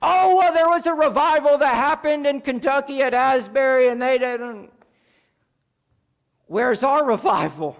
Oh, 0.01 0.38
well, 0.38 0.53
there 0.53 0.67
was 0.67 0.85
a 0.85 0.93
revival 0.93 1.57
that 1.59 1.75
happened 1.75 2.27
in 2.27 2.41
Kentucky 2.41 3.01
at 3.01 3.13
Asbury, 3.13 3.88
and 3.88 4.01
they 4.01 4.17
didn't. 4.17 4.71
Where's 6.47 6.83
our 6.83 7.05
revival? 7.05 7.77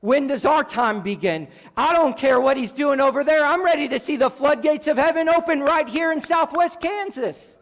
When 0.00 0.26
does 0.26 0.44
our 0.44 0.62
time 0.62 1.00
begin? 1.00 1.48
I 1.76 1.94
don't 1.94 2.16
care 2.16 2.38
what 2.38 2.58
he's 2.58 2.74
doing 2.74 3.00
over 3.00 3.24
there. 3.24 3.44
I'm 3.44 3.64
ready 3.64 3.88
to 3.88 3.98
see 3.98 4.16
the 4.16 4.28
floodgates 4.28 4.86
of 4.86 4.98
heaven 4.98 5.30
open 5.30 5.60
right 5.60 5.88
here 5.88 6.12
in 6.12 6.20
southwest 6.20 6.80
Kansas. 6.82 7.56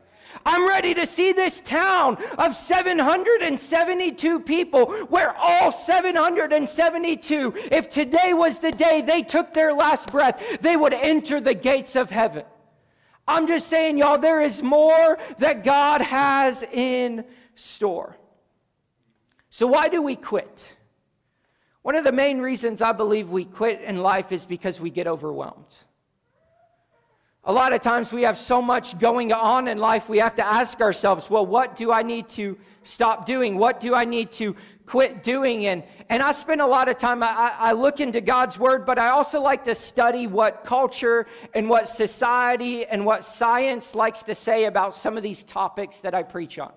I'm 0.45 0.67
ready 0.67 0.95
to 0.95 1.07
see 1.07 1.33
this 1.33 1.61
town 1.61 2.19
of 2.39 2.55
772 2.55 4.41
people 4.41 4.93
where 5.07 5.35
all 5.37 5.73
772, 5.73 7.55
if 7.71 7.91
today 7.91 8.33
was 8.33 8.59
the 8.59 8.73
day 8.73 9.03
they 9.03 9.23
took 9.23 9.55
their 9.55 9.73
last 9.73 10.11
breath, 10.11 10.43
they 10.61 10.77
would 10.77 10.95
enter 10.95 11.41
the 11.41 11.55
gates 11.55 11.97
of 11.97 12.11
heaven. 12.11 12.45
I'm 13.27 13.47
just 13.47 13.69
saying, 13.69 13.99
y'all, 13.99 14.19
there 14.19 14.43
is 14.43 14.63
more 14.63 15.19
that 15.39 15.65
God 15.65 16.01
has 16.01 16.63
in 16.73 17.25
store. 17.55 18.17
So, 19.51 19.67
why 19.67 19.89
do 19.89 20.03
we 20.03 20.17
quit? 20.17 20.75
One 21.83 21.95
of 21.95 22.05
the 22.05 22.13
main 22.13 22.41
reasons 22.41 22.81
I 22.81 22.93
believe 22.93 23.29
we 23.29 23.45
quit 23.45 23.83
in 23.83 24.03
life 24.03 24.33
is 24.33 24.47
because 24.47 24.81
we 24.81 24.91
get 24.91 25.07
overwhelmed. 25.07 25.77
A 27.45 27.53
lot 27.53 27.73
of 27.73 27.81
times 27.81 28.13
we 28.13 28.23
have 28.23 28.39
so 28.39 28.63
much 28.63 28.97
going 29.01 29.33
on 29.33 29.67
in 29.67 29.79
life, 29.79 30.09
we 30.09 30.19
have 30.19 30.37
to 30.37 30.47
ask 30.47 30.81
ourselves, 30.81 31.29
well, 31.29 31.45
what 31.45 31.75
do 31.75 31.91
I 31.91 32.03
need 32.03 32.29
to 32.31 32.57
stop 32.85 33.27
doing? 33.27 33.59
What 33.59 33.81
do 33.81 33.97
I 33.97 34.05
need 34.05 34.31
to 34.35 34.55
quit 34.87 35.25
doing? 35.25 35.67
And, 35.67 35.83
and 36.09 36.23
I 36.23 36.31
spend 36.31 36.61
a 36.61 36.67
lot 36.67 36.89
of 36.89 36.99
time, 36.99 37.21
I, 37.21 37.53
I 37.59 37.73
look 37.73 37.99
into 37.99 38.21
God's 38.21 38.61
word, 38.61 38.87
but 38.87 38.97
I 38.97 39.09
also 39.09 39.41
like 39.41 39.65
to 39.65 39.75
study 39.75 40.29
what 40.29 40.63
culture 40.63 41.27
and 41.53 41.69
what 41.69 41.89
society 41.89 42.87
and 42.87 43.05
what 43.05 43.25
science 43.25 43.97
likes 43.97 44.23
to 44.25 44.37
say 44.37 44.67
about 44.67 44.95
some 44.95 45.17
of 45.17 45.25
these 45.25 45.43
topics 45.43 46.01
that 46.03 46.15
I 46.15 46.23
preach 46.23 46.61
on. 46.61 46.73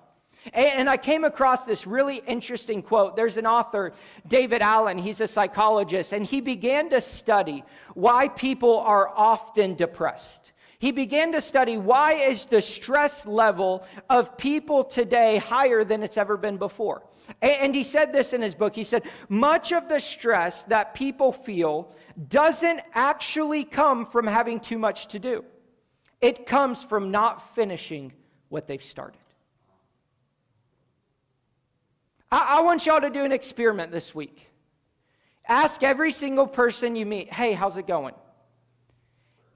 And 0.52 0.90
I 0.90 0.98
came 0.98 1.26
across 1.26 1.66
this 1.66 1.86
really 1.86 2.24
interesting 2.26 2.82
quote. 2.82 3.16
There's 3.16 3.38
an 3.38 3.46
author, 3.46 3.94
David 4.28 4.64
Allen, 4.64 4.98
he's 4.98 5.22
a 5.22 5.28
psychologist, 5.28 6.12
and 6.12 6.26
he 6.26 6.42
began 6.42 6.90
to 6.90 7.02
study 7.02 7.64
why 7.94 8.30
people 8.30 8.80
are 8.80 9.10
often 9.10 9.76
depressed 9.76 10.54
he 10.80 10.92
began 10.92 11.32
to 11.32 11.42
study 11.42 11.78
why 11.78 12.14
is 12.14 12.46
the 12.46 12.62
stress 12.62 13.26
level 13.26 13.86
of 14.10 14.38
people 14.38 14.84
today 14.84 15.38
higher 15.38 15.84
than 15.84 16.04
it's 16.04 16.18
ever 16.18 16.38
been 16.38 16.58
before. 16.58 17.04
And 17.42 17.74
he 17.74 17.84
said 17.84 18.14
this 18.14 18.34
in 18.34 18.42
his 18.42 18.56
book. 18.56 18.76
He 18.76 18.84
said, 18.84 19.04
much 19.30 19.72
of 19.72 19.90
the 19.90 20.00
stress 20.00 20.64
that 20.64 20.94
people 20.94 21.32
feel 21.32 21.94
doesn't 22.28 22.82
actually 22.94 23.64
come 23.64 24.06
from 24.06 24.28
having 24.28 24.60
too 24.60 24.78
much 24.78 25.08
to 25.08 25.20
do. 25.20 25.44
It 26.22 26.46
comes 26.46 26.84
from 26.84 27.12
not 27.12 27.56
finishing 27.56 28.14
what 28.50 28.68
they've 28.68 28.84
started. 28.84 29.20
I, 32.32 32.58
I 32.58 32.62
want 32.62 32.86
y'all 32.86 33.02
to 33.02 33.10
do 33.10 33.24
an 33.24 33.32
experiment 33.32 33.92
this 33.92 34.14
week. 34.14 34.48
Ask 35.48 35.84
every 35.84 36.12
single 36.12 36.48
person 36.48 36.96
you 36.96 37.06
meet, 37.06 37.32
hey, 37.32 37.54
how's 37.54 37.78
it 37.78 37.88
going? 37.88 38.16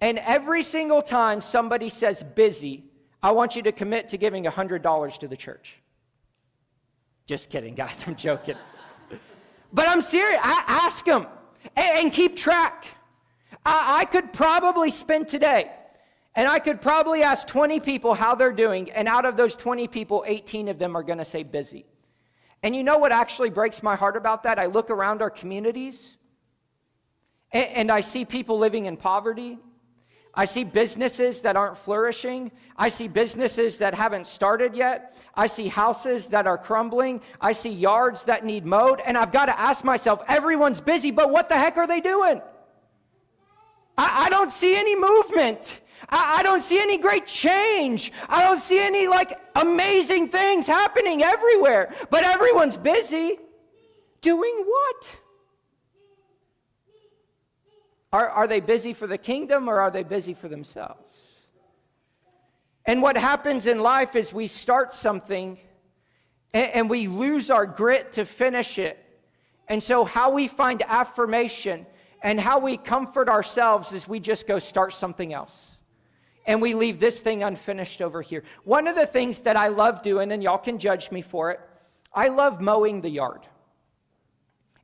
And 0.01 0.19
every 0.19 0.63
single 0.63 1.01
time 1.01 1.41
somebody 1.41 1.89
says 1.89 2.23
busy, 2.23 2.85
I 3.21 3.31
want 3.31 3.55
you 3.55 3.61
to 3.63 3.71
commit 3.71 4.09
to 4.09 4.17
giving 4.17 4.45
$100 4.45 5.17
to 5.19 5.27
the 5.27 5.35
church. 5.35 5.77
Just 7.25 7.49
kidding, 7.49 7.75
guys, 7.75 8.03
I'm 8.07 8.15
joking. 8.15 8.55
but 9.73 9.87
I'm 9.87 10.01
serious. 10.01 10.39
I 10.41 10.63
ask 10.67 11.05
them 11.05 11.27
and, 11.75 11.99
and 11.99 12.13
keep 12.13 12.35
track. 12.35 12.85
I, 13.65 13.99
I 14.01 14.05
could 14.05 14.31
probably 14.31 14.89
spend 14.89 15.27
today 15.27 15.71
and 16.35 16.47
I 16.47 16.59
could 16.59 16.79
probably 16.79 17.21
ask 17.21 17.47
20 17.47 17.79
people 17.81 18.13
how 18.13 18.35
they're 18.35 18.53
doing, 18.53 18.91
and 18.91 19.07
out 19.07 19.25
of 19.25 19.35
those 19.35 19.55
20 19.55 19.87
people, 19.87 20.23
18 20.25 20.69
of 20.69 20.79
them 20.79 20.95
are 20.95 21.03
going 21.03 21.17
to 21.17 21.25
say 21.25 21.43
busy. 21.43 21.85
And 22.61 22.75
you 22.75 22.83
know 22.83 22.97
what 22.97 23.11
actually 23.11 23.49
breaks 23.49 23.81
my 23.81 23.95
heart 23.95 24.15
about 24.15 24.43
that? 24.43 24.59
I 24.59 24.67
look 24.67 24.89
around 24.89 25.21
our 25.21 25.29
communities 25.29 26.17
and, 27.51 27.65
and 27.67 27.91
I 27.91 28.01
see 28.01 28.25
people 28.25 28.57
living 28.57 28.85
in 28.85 28.95
poverty 28.95 29.57
I 30.33 30.45
see 30.45 30.63
businesses 30.63 31.41
that 31.41 31.57
aren't 31.57 31.77
flourishing. 31.77 32.51
I 32.77 32.89
see 32.89 33.07
businesses 33.07 33.79
that 33.79 33.93
haven't 33.95 34.27
started 34.27 34.75
yet. 34.75 35.17
I 35.35 35.47
see 35.47 35.67
houses 35.67 36.27
that 36.29 36.47
are 36.47 36.57
crumbling. 36.57 37.21
I 37.41 37.51
see 37.51 37.71
yards 37.71 38.23
that 38.23 38.45
need 38.45 38.65
mowed. 38.65 38.99
And 39.01 39.17
I've 39.17 39.31
got 39.31 39.47
to 39.47 39.59
ask 39.59 39.83
myself 39.83 40.21
everyone's 40.27 40.81
busy, 40.81 41.11
but 41.11 41.31
what 41.31 41.49
the 41.49 41.55
heck 41.55 41.77
are 41.77 41.87
they 41.87 41.99
doing? 41.99 42.41
I, 43.97 44.25
I 44.25 44.29
don't 44.29 44.51
see 44.51 44.75
any 44.75 44.95
movement. 44.95 45.81
I, 46.07 46.37
I 46.39 46.43
don't 46.43 46.61
see 46.61 46.79
any 46.79 46.97
great 46.97 47.27
change. 47.27 48.11
I 48.29 48.43
don't 48.43 48.59
see 48.59 48.79
any 48.79 49.07
like 49.07 49.37
amazing 49.55 50.29
things 50.29 50.67
happening 50.67 51.23
everywhere, 51.23 51.93
but 52.09 52.23
everyone's 52.23 52.77
busy. 52.77 53.39
Doing 54.21 54.63
what? 54.65 55.17
Are, 58.11 58.27
are 58.29 58.47
they 58.47 58.59
busy 58.59 58.93
for 58.93 59.07
the 59.07 59.17
kingdom 59.17 59.69
or 59.69 59.79
are 59.79 59.91
they 59.91 60.03
busy 60.03 60.33
for 60.33 60.47
themselves? 60.47 61.19
And 62.85 63.01
what 63.01 63.17
happens 63.17 63.67
in 63.67 63.81
life 63.81 64.15
is 64.15 64.33
we 64.33 64.47
start 64.47 64.93
something 64.93 65.59
and, 66.53 66.71
and 66.71 66.89
we 66.89 67.07
lose 67.07 67.51
our 67.51 67.65
grit 67.65 68.13
to 68.13 68.25
finish 68.25 68.79
it. 68.79 68.97
And 69.67 69.83
so, 69.83 70.03
how 70.03 70.31
we 70.31 70.47
find 70.47 70.81
affirmation 70.87 71.85
and 72.23 72.39
how 72.39 72.59
we 72.59 72.77
comfort 72.77 73.29
ourselves 73.29 73.93
is 73.93 74.07
we 74.07 74.19
just 74.19 74.47
go 74.47 74.57
start 74.57 74.93
something 74.93 75.33
else. 75.33 75.77
And 76.47 76.61
we 76.61 76.73
leave 76.73 76.99
this 76.99 77.19
thing 77.19 77.43
unfinished 77.43 78.01
over 78.01 78.23
here. 78.23 78.43
One 78.63 78.87
of 78.87 78.95
the 78.95 79.05
things 79.05 79.41
that 79.41 79.55
I 79.55 79.67
love 79.67 80.01
doing, 80.01 80.31
and 80.31 80.41
y'all 80.41 80.57
can 80.57 80.79
judge 80.79 81.11
me 81.11 81.21
for 81.21 81.51
it, 81.51 81.59
I 82.11 82.29
love 82.29 82.59
mowing 82.59 83.01
the 83.01 83.09
yard. 83.09 83.41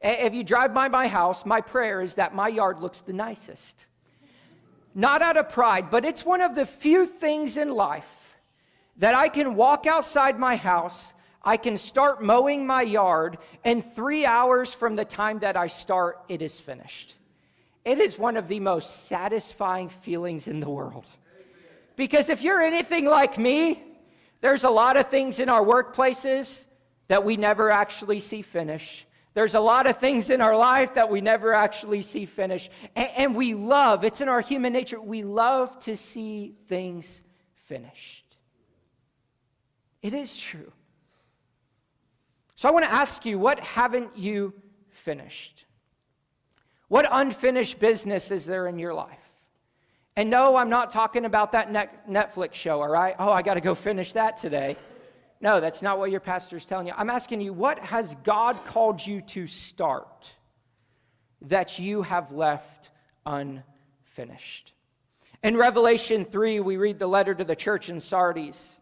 If 0.02 0.34
you 0.34 0.44
drive 0.44 0.74
by 0.74 0.88
my 0.88 1.08
house, 1.08 1.46
my 1.46 1.62
prayer 1.62 2.02
is 2.02 2.16
that 2.16 2.36
my 2.36 2.48
yard 2.48 2.80
looks 2.80 3.02
the 3.02 3.14
nicest. 3.14 3.86
not 4.98 5.22
out 5.22 5.36
of 5.36 5.50
pride, 5.50 5.90
but 5.90 6.06
it's 6.06 6.25
one 6.25 6.40
of 6.42 6.56
the 6.56 6.66
few 6.66 7.06
things 7.06 7.58
in 7.58 7.70
life 7.70 8.38
that 8.98 9.14
I 9.14 9.28
can 9.28 9.56
walk 9.56 9.86
outside 9.86 10.40
my 10.40 10.56
house, 10.56 11.14
I 11.44 11.58
can 11.58 11.78
start 11.78 12.24
mowing 12.24 12.66
my 12.66 12.82
yard, 12.82 13.38
and 13.66 13.84
three 13.94 14.25
hours 14.25 14.74
from 14.74 14.96
the 14.96 15.04
time 15.04 15.40
that 15.40 15.58
I 15.58 15.68
start, 15.68 16.20
it 16.30 16.42
is 16.42 16.60
finished. 16.60 17.16
It 17.84 18.00
is 18.00 18.18
one 18.18 18.38
of 18.38 18.48
the 18.48 18.60
most 18.60 19.08
satisfying 19.08 19.90
feelings 19.90 20.48
in 20.48 20.60
the 20.60 20.70
world. 20.70 21.06
Because 21.98 22.30
if 22.30 22.42
you're 22.42 22.62
anything 22.62 23.06
like 23.06 23.38
me, 23.38 23.84
there's 24.42 24.64
a 24.64 24.70
lot 24.70 24.98
of 24.98 25.10
things 25.10 25.40
in 25.40 25.50
our 25.50 25.64
workplaces 25.64 26.66
that 27.10 27.24
we 27.24 27.38
never 27.38 27.70
actually 27.70 28.20
see 28.20 28.42
finish. 28.42 29.06
There's 29.36 29.54
a 29.54 29.60
lot 29.60 29.86
of 29.86 29.98
things 29.98 30.30
in 30.30 30.39
our 30.39 30.56
life 30.56 30.96
that 30.96 31.12
we 31.12 31.20
never 31.20 31.54
actually 31.54 32.01
see 32.01 32.25
finish. 32.25 32.70
And, 32.96 33.10
and, 33.18 33.36
we 33.36 33.54
love, 33.54 34.06
it's 34.06 34.22
in 34.22 34.30
our 34.30 34.39
human 34.39 34.72
nature, 34.72 35.00
we 35.00 35.24
love 35.24 35.77
to 35.84 35.98
see 35.98 36.56
things 36.70 37.22
finished. 37.65 38.38
It 40.01 40.13
is 40.13 40.38
true. 40.38 40.72
So 42.56 42.70
I 42.70 42.72
want 42.72 42.86
to 42.86 42.92
ask 42.92 43.25
you, 43.25 43.38
what 43.38 43.60
haven't 43.60 44.18
you 44.18 44.54
finished? 44.92 45.65
What 46.88 47.06
unfinished 47.12 47.77
business 47.77 48.32
is 48.32 48.46
there 48.46 48.68
in 48.68 48.80
your 48.80 48.94
life? 48.94 49.20
And 50.15 50.30
no, 50.30 50.56
I'm 50.56 50.70
not 50.70 50.92
talking 50.92 51.25
about 51.25 51.51
that 51.51 51.70
Netflix 52.08 52.54
show, 52.54 52.82
all 52.82 52.88
right? 52.88 53.15
Oh, 53.20 53.32
I 53.32 53.42
got 53.42 53.56
to 53.56 53.62
go 53.62 53.75
finish 53.75 54.13
that 54.13 54.38
today. 54.38 54.77
No, 55.42 55.60
that's 55.60 55.82
not 55.82 56.00
what 56.00 56.12
your 56.12 56.20
pastor 56.20 56.58
is 56.58 56.65
telling 56.65 56.88
you. 56.88 56.94
I'm 56.96 57.10
asking 57.10 57.42
you, 57.42 57.54
what 57.54 57.80
has 57.80 58.15
God 58.24 58.65
called 58.65 59.06
you 59.06 59.22
to 59.22 59.48
start 59.48 60.34
that 61.42 61.77
you 61.77 62.01
have 62.01 62.32
left 62.32 62.89
unfinished? 63.25 64.74
In 65.44 65.58
Revelation 65.58 66.25
3, 66.25 66.62
we 66.62 66.77
read 66.77 66.98
the 66.98 67.08
letter 67.08 67.36
to 67.36 67.44
the 67.44 67.56
church 67.56 67.89
in 67.89 68.00
Sardis. 68.00 68.82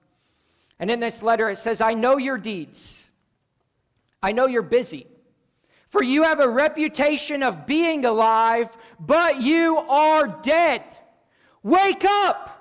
And 0.79 0.89
in 0.89 0.99
this 0.99 1.21
letter, 1.21 1.49
it 1.49 1.57
says, 1.57 1.81
I 1.81 1.93
know 1.93 2.17
your 2.17 2.37
deeds. 2.37 3.05
I 4.21 4.31
know 4.31 4.45
you're 4.45 4.61
busy. 4.61 5.07
For 5.89 6.01
you 6.01 6.23
have 6.23 6.39
a 6.39 6.47
reputation 6.47 7.43
of 7.43 7.65
being 7.65 8.05
alive, 8.05 8.69
but 8.99 9.41
you 9.41 9.77
are 9.77 10.27
dead. 10.41 10.83
Wake 11.61 12.05
up! 12.05 12.52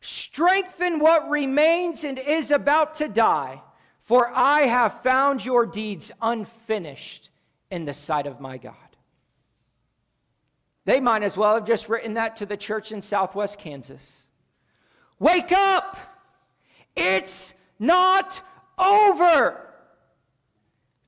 Strengthen 0.00 0.98
what 0.98 1.28
remains 1.28 2.04
and 2.04 2.18
is 2.18 2.50
about 2.50 2.94
to 2.96 3.08
die, 3.08 3.60
for 4.02 4.30
I 4.34 4.62
have 4.62 5.02
found 5.02 5.44
your 5.44 5.66
deeds 5.66 6.10
unfinished 6.22 7.30
in 7.70 7.84
the 7.84 7.94
sight 7.94 8.26
of 8.26 8.40
my 8.40 8.56
God. 8.56 8.74
They 10.86 11.00
might 11.00 11.22
as 11.22 11.36
well 11.36 11.54
have 11.54 11.66
just 11.66 11.88
written 11.88 12.14
that 12.14 12.38
to 12.38 12.46
the 12.46 12.56
church 12.56 12.92
in 12.92 13.02
southwest 13.02 13.58
Kansas. 13.58 14.22
Wake 15.18 15.52
up! 15.52 15.98
It's 16.96 17.54
not 17.78 18.40
over. 18.78 19.68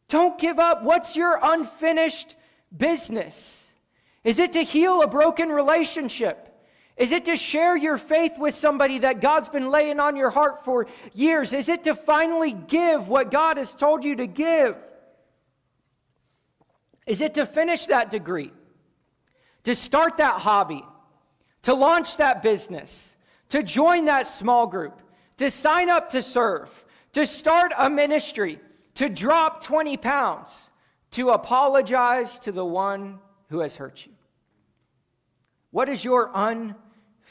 Don't 0.08 0.38
give 0.38 0.58
up. 0.58 0.82
What's 0.82 1.16
your 1.16 1.40
unfinished 1.42 2.36
business? 2.76 3.72
Is 4.22 4.38
it 4.38 4.52
to 4.52 4.62
heal 4.62 5.02
a 5.02 5.06
broken 5.06 5.48
relationship? 5.48 6.51
Is 7.02 7.10
it 7.10 7.24
to 7.24 7.34
share 7.34 7.76
your 7.76 7.98
faith 7.98 8.38
with 8.38 8.54
somebody 8.54 9.00
that 9.00 9.20
God's 9.20 9.48
been 9.48 9.70
laying 9.70 9.98
on 9.98 10.14
your 10.14 10.30
heart 10.30 10.64
for 10.64 10.86
years? 11.12 11.52
Is 11.52 11.68
it 11.68 11.82
to 11.82 11.96
finally 11.96 12.52
give 12.52 13.08
what 13.08 13.32
God 13.32 13.56
has 13.56 13.74
told 13.74 14.04
you 14.04 14.14
to 14.14 14.28
give? 14.28 14.76
Is 17.04 17.20
it 17.20 17.34
to 17.34 17.44
finish 17.44 17.86
that 17.86 18.12
degree? 18.12 18.52
To 19.64 19.74
start 19.74 20.18
that 20.18 20.42
hobby? 20.42 20.84
To 21.62 21.74
launch 21.74 22.18
that 22.18 22.40
business? 22.40 23.16
To 23.48 23.64
join 23.64 24.04
that 24.04 24.28
small 24.28 24.68
group? 24.68 25.02
To 25.38 25.50
sign 25.50 25.90
up 25.90 26.10
to 26.10 26.22
serve? 26.22 26.70
To 27.14 27.26
start 27.26 27.72
a 27.76 27.90
ministry? 27.90 28.60
To 28.94 29.08
drop 29.08 29.64
20 29.64 29.96
pounds? 29.96 30.70
To 31.10 31.30
apologize 31.30 32.38
to 32.38 32.52
the 32.52 32.64
one 32.64 33.18
who 33.48 33.58
has 33.58 33.74
hurt 33.74 34.06
you? 34.06 34.12
What 35.72 35.88
is 35.88 36.04
your 36.04 36.30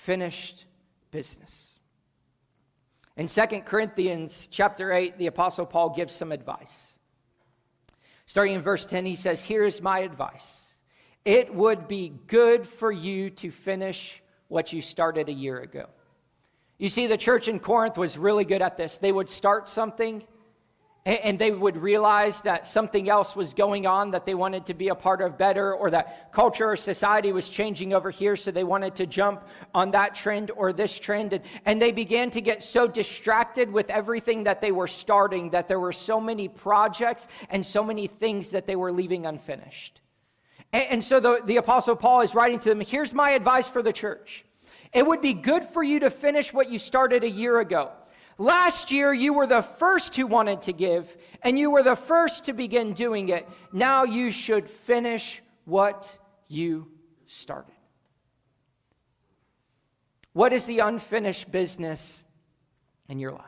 unfinished 0.02 0.66
business? 1.12 1.80
In 3.18 3.28
2 3.28 3.62
Corinthians 3.62 4.48
chapter 4.48 4.92
8, 4.92 5.18
the 5.18 5.28
apostle 5.28 5.66
Paul 5.66 5.92
gives 5.92 6.14
some 6.14 6.32
advice. 6.32 6.96
Starting 8.26 8.56
in 8.56 8.62
verse 8.62 8.86
10, 8.86 9.06
he 9.06 9.16
says, 9.16 9.44
"Here 9.44 9.64
is 9.64 9.82
my 9.82 10.00
advice. 10.00 10.74
It 11.26 11.54
would 11.54 11.88
be 11.88 12.10
good 12.28 12.66
for 12.66 12.92
you 12.92 13.30
to 13.32 13.52
finish 13.52 14.24
what 14.48 14.74
you 14.74 14.82
started 14.82 15.30
a 15.30 15.34
year 15.34 15.60
ago." 15.60 15.88
You 16.80 16.90
see, 16.90 17.06
the 17.06 17.18
church 17.18 17.48
in 17.48 17.60
Corinth 17.60 17.98
was 17.98 18.18
really 18.18 18.46
good 18.46 18.62
at 18.62 18.78
this. 18.78 18.98
They 18.98 19.12
would 19.12 19.30
start 19.30 19.70
something 19.70 20.26
and 21.04 21.40
they 21.40 21.50
would 21.50 21.78
realize 21.78 22.42
that 22.44 22.68
something 22.68 23.10
else 23.10 23.36
was 23.36 23.56
going 23.56 23.88
on 23.88 24.12
that 24.12 24.24
they 24.28 24.36
wanted 24.36 24.68
to 24.68 24.76
be 24.76 24.90
a 24.90 24.96
part 24.96 25.22
of 25.22 25.36
better, 25.36 25.74
or 25.74 25.90
that 25.90 26.32
culture 26.32 26.70
or 26.70 26.76
society 26.76 27.32
was 27.32 27.50
changing 27.50 27.92
over 27.92 28.12
here, 28.12 28.36
so 28.36 28.52
they 28.52 28.64
wanted 28.64 28.96
to 28.96 29.08
jump 29.08 29.44
on 29.74 29.90
that 29.92 30.14
trend 30.14 30.52
or 30.52 30.72
this 30.72 31.00
trend. 31.00 31.34
And, 31.34 31.44
and 31.66 31.82
they 31.82 31.92
began 31.92 32.30
to 32.32 32.42
get 32.42 32.62
so 32.62 32.88
distracted 32.88 33.72
with 33.72 33.90
everything 33.90 34.44
that 34.44 34.62
they 34.62 34.72
were 34.72 34.88
starting 34.88 35.50
that 35.52 35.68
there 35.68 35.80
were 35.80 35.92
so 35.92 36.22
many 36.22 36.48
projects 36.48 37.28
and 37.50 37.66
so 37.66 37.84
many 37.84 38.06
things 38.06 38.52
that 38.52 38.68
they 38.68 38.76
were 38.76 38.92
leaving 38.92 39.26
unfinished. 39.26 40.02
And, 40.72 40.84
and 40.90 41.04
so 41.04 41.20
the, 41.20 41.42
the 41.44 41.58
Apostle 41.58 41.96
Paul 41.96 42.22
is 42.22 42.36
writing 42.36 42.60
to 42.60 42.70
them 42.70 42.80
here's 42.80 43.14
my 43.14 43.32
advice 43.32 43.68
for 43.68 43.82
the 43.82 43.94
church. 43.94 44.46
It 44.94 45.08
would 45.08 45.22
be 45.22 45.34
good 45.34 45.64
for 45.64 45.82
you 45.82 46.02
to 46.02 46.12
finish 46.12 46.54
what 46.54 46.70
you 46.70 46.78
started 46.78 47.24
a 47.24 47.30
year 47.30 47.60
ago. 47.60 47.92
Last 48.38 48.92
year, 48.92 49.14
you 49.14 49.34
were 49.34 49.48
the 49.48 49.62
first 49.62 50.16
who 50.16 50.26
wanted 50.26 50.62
to 50.64 50.74
give, 50.74 51.16
and 51.42 51.58
you 51.60 51.70
were 51.70 51.84
the 51.84 51.96
first 51.96 52.46
to 52.46 52.54
begin 52.54 52.94
doing 52.94 53.30
it. 53.30 53.48
Now 53.72 54.04
you 54.04 54.32
should 54.32 54.70
finish 54.70 55.42
what 55.66 56.18
you 56.48 56.88
started. 57.26 57.74
What 60.34 60.54
is 60.54 60.66
the 60.66 60.80
unfinished 60.80 61.52
business 61.52 62.24
in 63.10 63.20
your 63.20 63.32
life? 63.32 63.46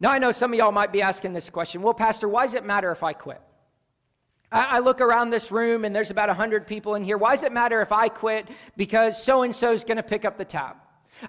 Now, 0.00 0.10
I 0.10 0.18
know 0.18 0.32
some 0.32 0.52
of 0.52 0.58
y'all 0.58 0.72
might 0.72 0.92
be 0.92 1.02
asking 1.02 1.32
this 1.32 1.50
question 1.50 1.82
well, 1.82 1.94
Pastor, 1.94 2.28
why 2.28 2.46
does 2.46 2.54
it 2.54 2.64
matter 2.64 2.90
if 2.90 3.02
I 3.02 3.12
quit? 3.12 3.40
I, 4.52 4.80
look 4.80 5.00
around 5.00 5.30
this 5.30 5.52
room 5.52 5.84
and 5.84 5.94
there's 5.94 6.10
about 6.10 6.28
100 6.28 6.66
people 6.66 6.96
in 6.96 7.04
here. 7.04 7.16
Why 7.16 7.30
does 7.30 7.44
it 7.44 7.52
matter 7.52 7.80
if 7.82 7.92
I 7.92 8.08
quit? 8.08 8.48
Because 8.76 9.22
so 9.22 9.42
and 9.42 9.54
so 9.54 9.72
is 9.72 9.84
going 9.84 9.98
to 9.98 10.02
pick 10.02 10.24
up 10.24 10.38
the 10.38 10.44
tab. 10.44 10.74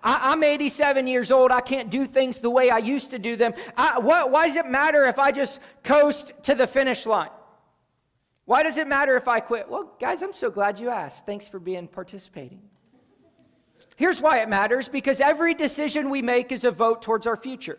I, 0.04 0.34
am 0.34 0.44
87 0.44 1.08
years 1.08 1.32
old. 1.32 1.52
I 1.52 1.62
can't 1.62 1.90
do 1.90 2.06
things 2.06 2.40
the 2.40 2.50
way 2.50 2.70
I 2.70 2.78
used 2.78 3.12
to 3.12 3.20
do 3.20 3.36
them. 3.36 3.54
I, 3.76 4.00
why 4.00 4.48
does 4.48 4.56
it 4.56 4.66
matter 4.68 5.04
if 5.06 5.20
I 5.20 5.32
just 5.32 5.60
coast 5.84 6.34
to 6.44 6.56
the 6.56 6.68
finish 6.68 7.06
line? 7.06 7.30
Why 8.46 8.64
does 8.64 8.78
it 8.78 8.88
matter 8.88 9.16
if 9.16 9.28
I 9.28 9.40
quit? 9.40 9.70
Well, 9.70 9.92
guys, 10.00 10.22
I'm 10.22 10.34
so 10.34 10.50
glad 10.50 10.80
you 10.80 10.90
asked. 10.90 11.26
Thanks 11.26 11.48
for 11.48 11.60
being 11.60 11.88
participating. 11.88 12.62
Here's 13.96 14.20
why 14.20 14.42
it 14.42 14.50
matters 14.50 14.90
because 14.90 15.22
every 15.22 15.54
decision 15.54 16.10
we 16.10 16.22
make 16.22 16.52
is 16.52 16.64
a 16.64 16.72
vote 16.72 17.02
towards 17.02 17.28
our 17.28 17.38
future. 17.38 17.78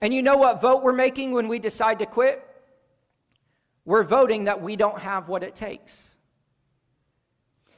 And 0.00 0.12
you 0.12 0.22
know 0.22 0.36
what 0.36 0.60
vote 0.60 0.82
we're 0.82 0.92
making 0.92 1.32
when 1.32 1.48
we 1.48 1.58
decide 1.58 1.98
to 2.00 2.06
quit? 2.06 2.46
We're 3.84 4.02
voting 4.02 4.44
that 4.44 4.60
we 4.60 4.76
don't 4.76 4.98
have 4.98 5.28
what 5.28 5.42
it 5.42 5.54
takes. 5.54 6.10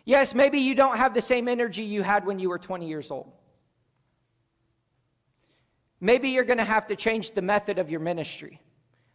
Yes, 0.05 0.35
maybe 0.35 0.59
you 0.59 0.75
don't 0.75 0.97
have 0.97 1.15
the 1.15 1.23
same 1.23 1.49
energy 1.49 1.85
you 1.85 2.03
had 2.03 2.27
when 2.27 2.39
you 2.39 2.49
were 2.49 2.59
20 2.59 2.87
years 2.87 3.11
old. 3.11 3.31
Maybe 6.01 6.31
you're 6.31 6.45
going 6.45 6.59
to 6.59 6.65
have 6.65 6.89
to 6.89 6.97
change 6.97 7.33
the 7.33 7.43
method 7.43 7.79
of 7.79 7.89
your 7.89 8.01
ministry, 8.01 8.61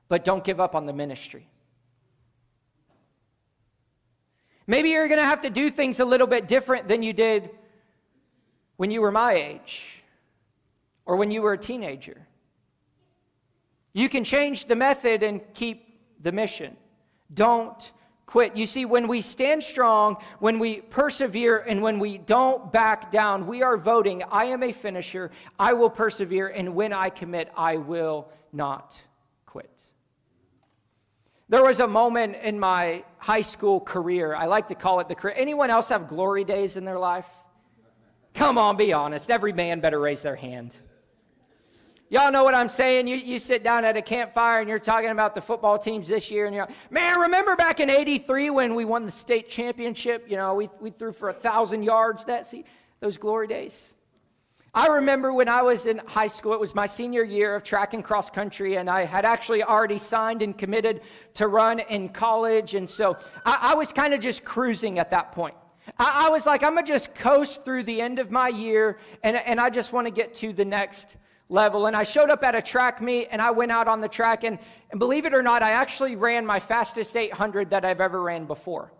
but 0.07 0.23
don't 0.23 0.43
give 0.43 0.61
up 0.61 0.73
on 0.73 0.85
the 0.85 0.93
ministry. 0.93 1.49
Maybe 4.65 4.91
you're 4.91 5.07
going 5.07 5.19
to 5.19 5.25
have 5.25 5.41
to 5.41 5.49
do 5.49 5.69
things 5.69 5.99
a 5.99 6.05
little 6.05 6.27
bit 6.27 6.47
different 6.47 6.87
than 6.87 7.03
you 7.03 7.11
did 7.11 7.49
when 8.77 8.91
you 8.91 9.01
were 9.01 9.11
my 9.11 9.33
age 9.33 10.03
or 11.05 11.17
when 11.17 11.31
you 11.31 11.41
were 11.41 11.53
a 11.53 11.57
teenager. 11.57 12.25
You 13.93 14.07
can 14.07 14.23
change 14.23 14.65
the 14.65 14.75
method 14.75 15.23
and 15.23 15.41
keep 15.53 15.99
the 16.21 16.31
mission. 16.31 16.77
Don't 17.33 17.91
quit. 18.27 18.55
You 18.55 18.67
see, 18.67 18.85
when 18.85 19.07
we 19.07 19.21
stand 19.21 19.63
strong, 19.63 20.17
when 20.39 20.59
we 20.59 20.81
persevere, 20.81 21.57
and 21.57 21.81
when 21.81 21.97
we 21.97 22.19
don't 22.19 22.71
back 22.71 23.09
down, 23.09 23.47
we 23.47 23.63
are 23.63 23.77
voting, 23.77 24.21
I 24.29 24.45
am 24.45 24.61
a 24.61 24.73
finisher, 24.73 25.31
I 25.57 25.73
will 25.73 25.89
persevere, 25.89 26.49
and 26.49 26.75
when 26.75 26.93
I 26.93 27.09
commit, 27.09 27.49
I 27.57 27.77
will 27.77 28.27
not 28.53 28.99
quit. 29.45 29.71
There 31.49 31.63
was 31.63 31.79
a 31.79 31.87
moment 31.87 32.35
in 32.43 32.59
my 32.59 33.05
high 33.17 33.41
school 33.41 33.79
career, 33.79 34.35
I 34.35 34.45
like 34.45 34.67
to 34.67 34.75
call 34.75 34.99
it 34.99 35.07
the 35.07 35.15
career. 35.15 35.33
Anyone 35.37 35.69
else 35.69 35.89
have 35.89 36.09
glory 36.09 36.43
days 36.43 36.75
in 36.75 36.83
their 36.83 36.99
life? 36.99 37.25
Come 38.33 38.57
on, 38.57 38.77
be 38.77 38.93
honest. 38.93 39.31
Every 39.31 39.53
man 39.53 39.79
better 39.79 39.99
raise 39.99 40.21
their 40.21 40.35
hand. 40.35 40.71
Y'all 42.09 42.31
know 42.31 42.45
what 42.45 42.55
I'm 42.55 42.69
saying? 42.69 43.05
You, 43.07 43.17
you 43.17 43.37
sit 43.37 43.63
down 43.63 43.83
at 43.83 43.97
a 43.97 44.01
campfire 44.01 44.61
and 44.61 44.69
you're 44.69 44.79
talking 44.79 45.09
about 45.09 45.35
the 45.35 45.41
football 45.41 45.77
teams 45.77 46.07
this 46.07 46.31
year, 46.31 46.45
and 46.45 46.55
you're 46.55 46.65
like, 46.65 46.75
man, 46.91 47.19
remember 47.19 47.57
back 47.57 47.81
in 47.81 47.89
83 47.89 48.49
when 48.49 48.75
we 48.75 48.85
won 48.85 49.05
the 49.05 49.11
state 49.11 49.49
championship? 49.49 50.25
You 50.29 50.37
know, 50.37 50.53
we, 50.53 50.69
we 50.79 50.89
threw 50.89 51.11
for 51.11 51.29
a 51.29 51.33
thousand 51.33 51.83
yards 51.83 52.23
that 52.25 52.47
see 52.47 52.63
those 53.01 53.17
glory 53.17 53.47
days. 53.47 53.93
I 54.73 54.87
remember 54.87 55.33
when 55.33 55.49
I 55.49 55.63
was 55.63 55.85
in 55.85 55.97
high 56.05 56.27
school, 56.27 56.53
it 56.53 56.59
was 56.59 56.75
my 56.75 56.85
senior 56.85 57.23
year 57.23 57.55
of 57.55 57.63
track 57.63 57.93
and 57.93 58.03
cross 58.03 58.29
country, 58.29 58.77
and 58.77 58.89
I 58.89 59.03
had 59.03 59.25
actually 59.25 59.63
already 59.63 59.97
signed 59.97 60.41
and 60.41 60.57
committed 60.57 61.01
to 61.33 61.47
run 61.49 61.79
in 61.79 62.09
college. 62.09 62.75
And 62.75 62.89
so 62.89 63.17
I, 63.45 63.71
I 63.71 63.75
was 63.75 63.91
kind 63.91 64.13
of 64.13 64.21
just 64.21 64.45
cruising 64.45 64.97
at 64.97 65.11
that 65.11 65.33
point. 65.33 65.55
I, 65.97 66.27
I 66.27 66.29
was 66.29 66.45
like, 66.45 66.63
I'm 66.63 66.73
going 66.73 66.85
to 66.85 66.91
just 66.91 67.15
coast 67.15 67.65
through 67.65 67.83
the 67.83 67.99
end 67.99 68.19
of 68.19 68.31
my 68.31 68.47
year, 68.47 68.97
and, 69.23 69.35
and 69.35 69.59
I 69.59 69.69
just 69.69 69.91
want 69.91 70.07
to 70.07 70.11
get 70.11 70.35
to 70.35 70.53
the 70.53 70.65
next 70.65 71.17
level. 71.49 71.85
And 71.85 71.95
I 71.95 72.03
showed 72.03 72.29
up 72.29 72.43
at 72.43 72.55
a 72.55 72.61
track 72.61 73.01
meet 73.01 73.27
and 73.31 73.41
I 73.41 73.51
went 73.51 73.71
out 73.71 73.87
on 73.87 74.01
the 74.01 74.07
track. 74.07 74.43
And, 74.43 74.59
and 74.91 74.99
believe 74.99 75.25
it 75.25 75.33
or 75.33 75.43
not, 75.43 75.63
I 75.63 75.71
actually 75.71 76.15
ran 76.15 76.45
my 76.45 76.59
fastest 76.59 77.15
800 77.15 77.69
that 77.69 77.85
I've 77.85 78.01
ever 78.01 78.21
ran 78.21 78.45
before. 78.45 78.91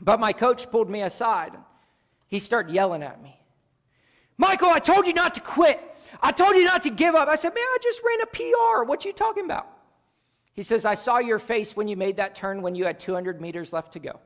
But 0.00 0.20
my 0.20 0.32
coach 0.32 0.70
pulled 0.70 0.90
me 0.90 1.02
aside. 1.02 1.54
and 1.54 1.62
He 2.26 2.38
started 2.38 2.74
yelling 2.74 3.02
at 3.02 3.22
me 3.22 3.38
Michael, 4.36 4.68
I 4.68 4.80
told 4.80 5.06
you 5.06 5.12
not 5.12 5.34
to 5.34 5.40
quit. 5.40 5.80
I 6.20 6.32
told 6.32 6.56
you 6.56 6.64
not 6.64 6.82
to 6.84 6.90
give 6.90 7.14
up. 7.14 7.28
I 7.28 7.36
said, 7.36 7.54
Man, 7.54 7.64
I 7.64 7.78
just 7.82 8.00
ran 8.04 8.20
a 8.22 8.26
PR. 8.26 8.88
What 8.88 9.04
are 9.04 9.08
you 9.08 9.14
talking 9.14 9.44
about? 9.44 9.68
He 10.54 10.62
says, 10.62 10.84
I 10.84 10.94
saw 10.94 11.18
your 11.18 11.38
face 11.38 11.76
when 11.76 11.88
you 11.88 11.96
made 11.96 12.16
that 12.16 12.34
turn 12.34 12.62
when 12.62 12.74
you 12.74 12.84
had 12.84 13.00
200 13.00 13.40
meters 13.40 13.72
left 13.72 13.92
to 13.94 13.98
go. 13.98 14.20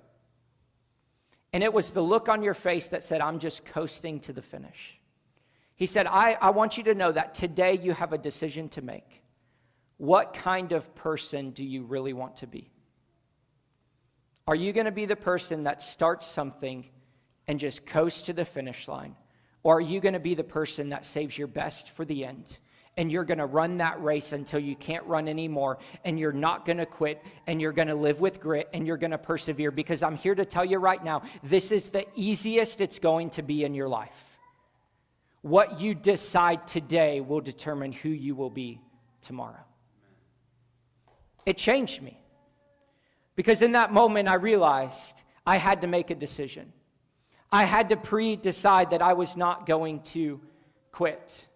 And 1.53 1.63
it 1.63 1.73
was 1.73 1.91
the 1.91 2.03
look 2.03 2.29
on 2.29 2.43
your 2.43 2.55
face 2.55 2.89
that 2.89 3.03
said, 3.03 3.23
I'm 3.23 3.39
just 3.39 3.65
coasting 3.65 4.21
to 4.21 4.35
the 4.35 4.43
finish. 4.43 4.98
He 5.79 5.87
said, 5.87 6.09
I, 6.09 6.37
I 6.41 6.51
want 6.51 6.77
you 6.77 6.83
to 6.85 6.95
know 6.95 7.13
that 7.13 7.37
today 7.37 7.79
you 7.81 7.93
have 7.93 8.13
a 8.13 8.19
decision 8.19 8.69
to 8.71 8.83
make. 8.83 9.23
What 9.97 10.35
kind 10.35 10.73
of 10.73 10.93
person 10.97 11.53
do 11.53 11.63
you 11.65 11.85
really 11.85 12.13
want 12.13 12.39
to 12.39 12.49
be? 12.49 12.69
Are 14.49 14.57
you 14.57 14.73
going 14.73 14.87
to 14.87 14.93
be 14.93 15.07
the 15.07 15.15
person 15.15 15.65
that 15.65 15.81
starts 15.81 16.27
something 16.27 16.85
and 17.47 17.61
just 17.61 17.87
coasts 17.87 18.23
to 18.23 18.33
the 18.33 18.45
finish 18.45 18.89
line? 18.89 19.15
Or 19.63 19.77
are 19.77 19.81
you 19.81 20.01
going 20.01 20.15
to 20.15 20.21
be 20.21 20.35
the 20.35 20.43
person 20.43 20.89
that 20.89 21.07
saves 21.07 21.39
your 21.39 21.47
best 21.47 21.91
for 21.91 22.05
the 22.05 22.25
end? 22.25 22.59
And 22.97 23.13
you're 23.13 23.25
going 23.25 23.39
to 23.39 23.47
run 23.47 23.79
that 23.79 24.03
race 24.03 24.33
until 24.33 24.59
you 24.59 24.75
can't 24.75 25.07
run 25.07 25.29
anymore. 25.29 25.79
And 26.05 26.19
you're 26.19 26.33
not 26.33 26.65
going 26.65 26.79
to 26.79 26.87
quit. 26.87 27.23
And 27.47 27.61
you're 27.61 27.73
going 27.73 27.87
to 27.87 27.95
live 27.95 28.19
with 28.19 28.41
grit. 28.41 28.69
And 28.73 28.85
you're 28.85 28.97
going 28.97 29.13
to 29.13 29.19
persevere. 29.19 29.71
Because 29.71 30.03
I'm 30.03 30.17
here 30.17 30.35
to 30.35 30.45
tell 30.45 30.65
you 30.65 30.79
right 30.79 31.05
now 31.05 31.23
this 31.45 31.71
is 31.71 31.91
the 31.91 32.05
easiest 32.17 32.81
it's 32.81 32.99
going 32.99 33.31
to 33.31 33.43
be 33.43 33.63
in 33.63 33.75
your 33.75 33.89
life. 33.89 34.28
What 35.43 35.81
you 35.81 35.95
decide 35.95 36.67
today 36.67 37.21
will 37.21 37.41
determine 37.41 37.93
who 37.93 38.09
you 38.09 38.35
will 38.35 38.51
be 38.51 38.81
tomorrow. 39.23 39.65
It 41.47 41.57
changed 41.57 42.03
me 42.03 42.21
because 43.37 43.63
in 43.63 43.73
that 43.73 43.93
moment 43.93 44.29
I 44.29 44.35
realized 44.35 45.23
I 45.47 45.57
had 45.57 45.81
to 45.83 45.87
make 45.87 46.11
a 46.11 46.15
decision. 46.15 46.73
I 47.51 47.65
had 47.65 47.89
to 47.91 47.97
pre 47.97 48.37
decide 48.37 48.91
that 48.91 49.01
I 49.01 49.15
was 49.15 49.37
not 49.37 49.65
going 49.65 50.03
to 50.15 50.41
quit. 50.93 51.47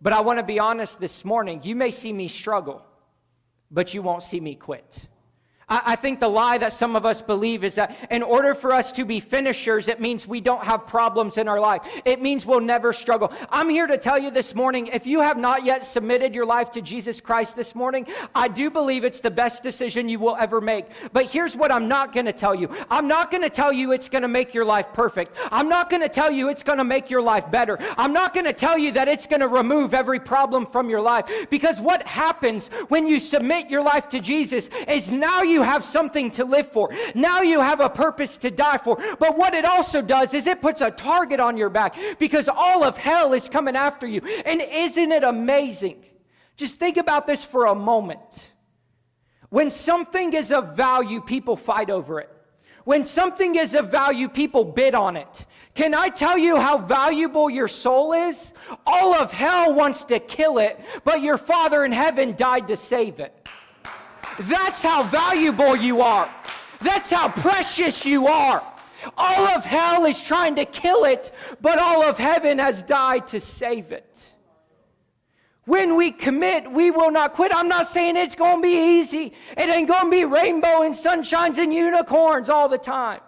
But 0.00 0.12
I 0.12 0.20
want 0.20 0.38
to 0.38 0.42
be 0.42 0.58
honest 0.58 0.98
this 0.98 1.24
morning. 1.24 1.60
You 1.62 1.76
may 1.76 1.90
see 1.90 2.12
me 2.12 2.26
struggle, 2.28 2.82
but 3.70 3.92
you 3.92 4.02
won't 4.02 4.22
see 4.22 4.40
me 4.40 4.54
quit. 4.54 5.06
I, 5.70 5.94
think 5.94 6.18
the 6.18 6.28
lie 6.28 6.58
that 6.58 6.72
some 6.72 6.96
of 6.96 7.06
us 7.06 7.22
believe 7.22 7.62
is 7.62 7.76
that 7.76 7.96
in 8.10 8.24
order 8.24 8.54
for 8.54 8.72
us 8.72 8.90
to 8.92 9.04
be 9.04 9.20
finishers, 9.20 9.86
it 9.86 10.00
means 10.00 10.26
we 10.26 10.40
don't 10.40 10.64
have 10.64 10.84
problems 10.88 11.38
in 11.38 11.46
our 11.46 11.60
life. 11.60 11.82
It 12.04 12.20
means 12.20 12.44
we'll 12.44 12.58
never 12.58 12.92
struggle. 12.92 13.32
I'm 13.50 13.68
here 13.68 13.86
to 13.86 13.96
tell 13.96 14.18
you 14.18 14.32
this 14.32 14.52
morning 14.54 14.88
if 14.88 15.06
you 15.06 15.20
have 15.20 15.38
not 15.38 15.64
yet 15.64 15.84
submitted 15.84 16.34
your 16.34 16.44
life 16.44 16.72
to 16.72 16.82
Jesus 16.82 17.20
Christ 17.20 17.54
this 17.54 17.76
morning, 17.76 18.08
I 18.34 18.48
do 18.48 18.68
believe 18.68 19.04
it's 19.04 19.20
the 19.20 19.30
best 19.30 19.62
decision 19.62 20.08
you 20.08 20.18
will 20.18 20.36
ever 20.36 20.60
make. 20.60 20.86
But 21.12 21.30
here's 21.30 21.54
what 21.54 21.70
I'm 21.70 21.86
not 21.86 22.12
going 22.12 22.26
to 22.26 22.32
tell 22.32 22.54
you 22.54 22.68
I'm 22.90 23.06
not 23.06 23.30
going 23.30 23.44
to 23.44 23.50
tell 23.50 23.72
you 23.72 23.92
it's 23.92 24.08
going 24.08 24.22
to 24.22 24.28
make 24.28 24.52
your 24.52 24.64
life 24.64 24.92
perfect. 24.92 25.36
I'm 25.52 25.68
not 25.68 25.88
going 25.88 26.02
to 26.02 26.08
tell 26.08 26.32
you 26.32 26.48
it's 26.48 26.64
going 26.64 26.78
to 26.78 26.84
make 26.84 27.10
your 27.10 27.22
life 27.22 27.48
better. 27.48 27.78
I'm 27.96 28.12
not 28.12 28.34
going 28.34 28.46
to 28.46 28.52
tell 28.52 28.76
you 28.76 28.90
that 28.92 29.06
it's 29.06 29.26
going 29.26 29.40
to 29.40 29.48
remove 29.48 29.94
every 29.94 30.18
problem 30.18 30.66
from 30.66 30.90
your 30.90 31.00
life. 31.00 31.30
Because 31.48 31.80
what 31.80 32.04
happens 32.08 32.68
when 32.88 33.06
you 33.06 33.20
submit 33.20 33.70
your 33.70 33.82
life 33.82 34.08
to 34.08 34.20
Jesus 34.20 34.68
is 34.88 35.12
now 35.12 35.42
you 35.42 35.59
have 35.60 35.84
something 35.84 36.30
to 36.32 36.44
live 36.44 36.70
for. 36.70 36.90
Now 37.14 37.42
you 37.42 37.60
have 37.60 37.80
a 37.80 37.90
purpose 37.90 38.38
to 38.38 38.50
die 38.50 38.78
for. 38.78 38.96
But 39.18 39.36
what 39.36 39.54
it 39.54 39.64
also 39.64 40.02
does 40.02 40.34
is 40.34 40.46
it 40.46 40.60
puts 40.60 40.80
a 40.80 40.90
target 40.90 41.40
on 41.40 41.56
your 41.56 41.70
back 41.70 41.96
because 42.18 42.48
all 42.48 42.84
of 42.84 42.96
hell 42.96 43.32
is 43.32 43.48
coming 43.48 43.76
after 43.76 44.06
you. 44.06 44.20
And 44.44 44.60
isn't 44.60 45.12
it 45.12 45.24
amazing? 45.24 46.04
Just 46.56 46.78
think 46.78 46.96
about 46.96 47.26
this 47.26 47.42
for 47.44 47.66
a 47.66 47.74
moment. 47.74 48.50
When 49.48 49.70
something 49.70 50.32
is 50.32 50.52
of 50.52 50.76
value, 50.76 51.20
people 51.20 51.56
fight 51.56 51.90
over 51.90 52.20
it. 52.20 52.30
When 52.84 53.04
something 53.04 53.56
is 53.56 53.74
of 53.74 53.90
value, 53.90 54.28
people 54.28 54.64
bid 54.64 54.94
on 54.94 55.16
it. 55.16 55.46
Can 55.74 55.94
I 55.94 56.08
tell 56.08 56.38
you 56.38 56.56
how 56.56 56.78
valuable 56.78 57.50
your 57.50 57.68
soul 57.68 58.12
is? 58.12 58.54
All 58.86 59.14
of 59.14 59.32
hell 59.32 59.74
wants 59.74 60.04
to 60.06 60.18
kill 60.18 60.58
it, 60.58 60.80
but 61.04 61.20
your 61.20 61.38
Father 61.38 61.84
in 61.84 61.92
heaven 61.92 62.34
died 62.36 62.68
to 62.68 62.76
save 62.76 63.20
it. 63.20 63.39
That's 64.40 64.82
how 64.82 65.02
valuable 65.02 65.76
you 65.76 66.00
are. 66.00 66.28
That's 66.80 67.10
how 67.10 67.28
precious 67.28 68.06
you 68.06 68.26
are. 68.26 68.62
All 69.16 69.46
of 69.46 69.64
hell 69.64 70.06
is 70.06 70.20
trying 70.20 70.56
to 70.56 70.64
kill 70.64 71.04
it, 71.04 71.32
but 71.60 71.78
all 71.78 72.02
of 72.02 72.16
heaven 72.16 72.58
has 72.58 72.82
died 72.82 73.26
to 73.28 73.40
save 73.40 73.92
it. 73.92 74.26
When 75.64 75.94
we 75.94 76.10
commit, 76.10 76.70
we 76.70 76.90
will 76.90 77.10
not 77.10 77.34
quit. 77.34 77.52
I'm 77.54 77.68
not 77.68 77.86
saying 77.86 78.16
it's 78.16 78.34
going 78.34 78.56
to 78.56 78.62
be 78.62 78.98
easy. 78.98 79.34
It 79.56 79.68
ain't 79.68 79.88
going 79.88 80.06
to 80.06 80.10
be 80.10 80.24
rainbow 80.24 80.82
and 80.82 80.94
sunshines 80.94 81.58
and 81.58 81.72
unicorns 81.72 82.48
all 82.48 82.68
the 82.68 82.78
time. 82.78 83.20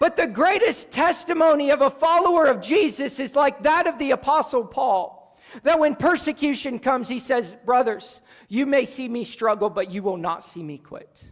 But 0.00 0.16
the 0.16 0.26
greatest 0.26 0.90
testimony 0.90 1.70
of 1.70 1.82
a 1.82 1.88
follower 1.88 2.46
of 2.46 2.60
Jesus 2.60 3.20
is 3.20 3.36
like 3.36 3.62
that 3.62 3.86
of 3.86 3.98
the 3.98 4.10
Apostle 4.10 4.64
Paul. 4.64 5.38
That 5.62 5.78
when 5.78 5.94
persecution 5.94 6.80
comes, 6.80 7.08
he 7.08 7.20
says, 7.20 7.56
Brothers, 7.64 8.20
you 8.48 8.66
may 8.66 8.84
see 8.84 9.08
me 9.08 9.24
struggle, 9.24 9.70
but 9.70 9.90
you 9.90 10.02
will 10.02 10.16
not 10.16 10.44
see 10.44 10.62
me 10.62 10.78
quit. 10.78 11.24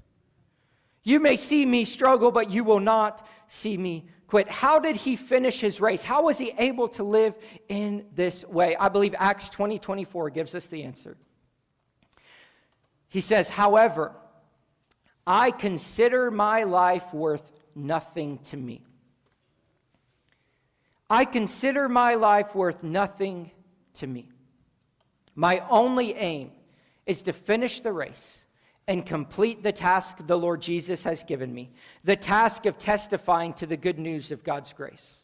You 1.04 1.18
may 1.20 1.36
see 1.36 1.66
me 1.66 1.84
struggle, 1.84 2.30
but 2.30 2.50
you 2.50 2.64
will 2.64 2.80
not 2.80 3.26
see 3.48 3.76
me 3.76 4.06
quit. 4.28 4.48
How 4.48 4.78
did 4.78 4.96
he 4.96 5.16
finish 5.16 5.60
his 5.60 5.80
race? 5.80 6.04
How 6.04 6.24
was 6.24 6.38
he 6.38 6.52
able 6.58 6.88
to 6.88 7.04
live 7.04 7.34
in 7.68 8.06
this 8.14 8.44
way? 8.44 8.76
I 8.76 8.88
believe 8.88 9.14
Acts 9.18 9.48
20 9.48 9.78
24 9.78 10.30
gives 10.30 10.54
us 10.54 10.68
the 10.68 10.84
answer. 10.84 11.16
He 13.08 13.20
says, 13.20 13.48
However, 13.48 14.12
I 15.26 15.50
consider 15.50 16.30
my 16.30 16.62
life 16.62 17.12
worth 17.12 17.50
nothing 17.74 18.38
to 18.44 18.56
me. 18.56 18.82
I 21.10 21.26
consider 21.26 21.88
my 21.88 22.14
life 22.14 22.54
worth 22.54 22.82
nothing 22.82 23.50
to 23.94 24.06
me. 24.06 24.30
My 25.34 25.62
only 25.68 26.14
aim 26.14 26.52
is 27.06 27.22
to 27.22 27.32
finish 27.32 27.80
the 27.80 27.92
race 27.92 28.44
and 28.88 29.06
complete 29.06 29.62
the 29.62 29.72
task 29.72 30.18
the 30.26 30.38
Lord 30.38 30.60
Jesus 30.60 31.04
has 31.04 31.22
given 31.22 31.54
me 31.54 31.70
the 32.04 32.16
task 32.16 32.66
of 32.66 32.78
testifying 32.78 33.52
to 33.54 33.66
the 33.66 33.76
good 33.76 33.98
news 33.98 34.30
of 34.30 34.44
God's 34.44 34.72
grace. 34.72 35.22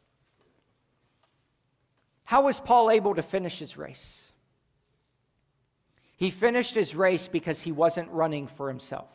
How 2.24 2.42
was 2.42 2.60
Paul 2.60 2.90
able 2.90 3.14
to 3.14 3.22
finish 3.22 3.58
his 3.58 3.76
race? 3.76 4.32
He 6.16 6.30
finished 6.30 6.74
his 6.74 6.94
race 6.94 7.28
because 7.28 7.60
he 7.62 7.72
wasn't 7.72 8.10
running 8.10 8.48
for 8.48 8.68
himself. 8.68 9.08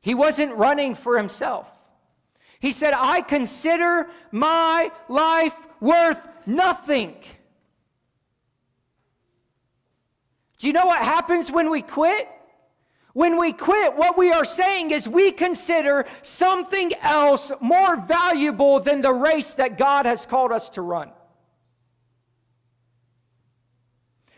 He 0.00 0.14
wasn't 0.14 0.54
running 0.54 0.94
for 0.94 1.18
himself. 1.18 1.68
He 2.60 2.72
said, 2.72 2.94
I 2.96 3.20
consider 3.20 4.08
my 4.32 4.90
life 5.08 5.56
worth 5.80 6.20
nothing. 6.46 7.16
Do 10.58 10.66
you 10.66 10.72
know 10.72 10.86
what 10.86 11.02
happens 11.02 11.50
when 11.50 11.70
we 11.70 11.82
quit? 11.82 12.28
When 13.12 13.38
we 13.38 13.52
quit, 13.52 13.96
what 13.96 14.18
we 14.18 14.32
are 14.32 14.44
saying 14.44 14.90
is 14.90 15.08
we 15.08 15.32
consider 15.32 16.06
something 16.22 16.92
else 17.00 17.50
more 17.60 17.96
valuable 17.96 18.80
than 18.80 19.02
the 19.02 19.12
race 19.12 19.54
that 19.54 19.78
God 19.78 20.06
has 20.06 20.26
called 20.26 20.52
us 20.52 20.70
to 20.70 20.82
run. 20.82 21.10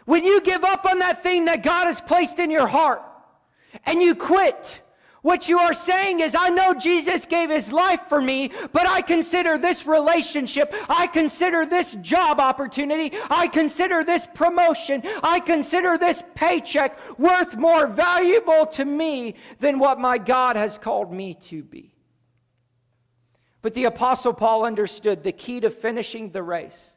When 0.04 0.24
you 0.24 0.40
give 0.40 0.64
up 0.64 0.86
on 0.86 0.98
that 1.00 1.22
thing 1.22 1.44
that 1.44 1.62
God 1.62 1.86
has 1.86 2.00
placed 2.00 2.38
in 2.38 2.50
your 2.50 2.66
heart 2.66 3.02
and 3.84 4.02
you 4.02 4.14
quit, 4.14 4.80
what 5.22 5.48
you 5.48 5.58
are 5.58 5.74
saying 5.74 6.20
is, 6.20 6.34
I 6.34 6.48
know 6.48 6.74
Jesus 6.74 7.26
gave 7.26 7.50
his 7.50 7.72
life 7.72 8.00
for 8.08 8.20
me, 8.20 8.50
but 8.72 8.86
I 8.86 9.02
consider 9.02 9.58
this 9.58 9.86
relationship, 9.86 10.74
I 10.88 11.06
consider 11.06 11.66
this 11.66 11.94
job 11.96 12.40
opportunity, 12.40 13.16
I 13.28 13.48
consider 13.48 14.02
this 14.02 14.26
promotion, 14.34 15.02
I 15.22 15.40
consider 15.40 15.98
this 15.98 16.22
paycheck 16.34 16.98
worth 17.18 17.56
more 17.56 17.86
valuable 17.86 18.66
to 18.66 18.84
me 18.84 19.34
than 19.58 19.78
what 19.78 19.98
my 20.00 20.18
God 20.18 20.56
has 20.56 20.78
called 20.78 21.12
me 21.12 21.34
to 21.42 21.62
be. 21.62 21.94
But 23.62 23.74
the 23.74 23.84
Apostle 23.84 24.32
Paul 24.32 24.64
understood 24.64 25.22
the 25.22 25.32
key 25.32 25.60
to 25.60 25.70
finishing 25.70 26.30
the 26.30 26.42
race 26.42 26.96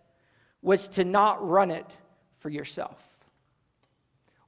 was 0.62 0.88
to 0.90 1.04
not 1.04 1.46
run 1.46 1.72
it 1.72 1.86
for 2.40 2.50
yourself. 2.50 2.98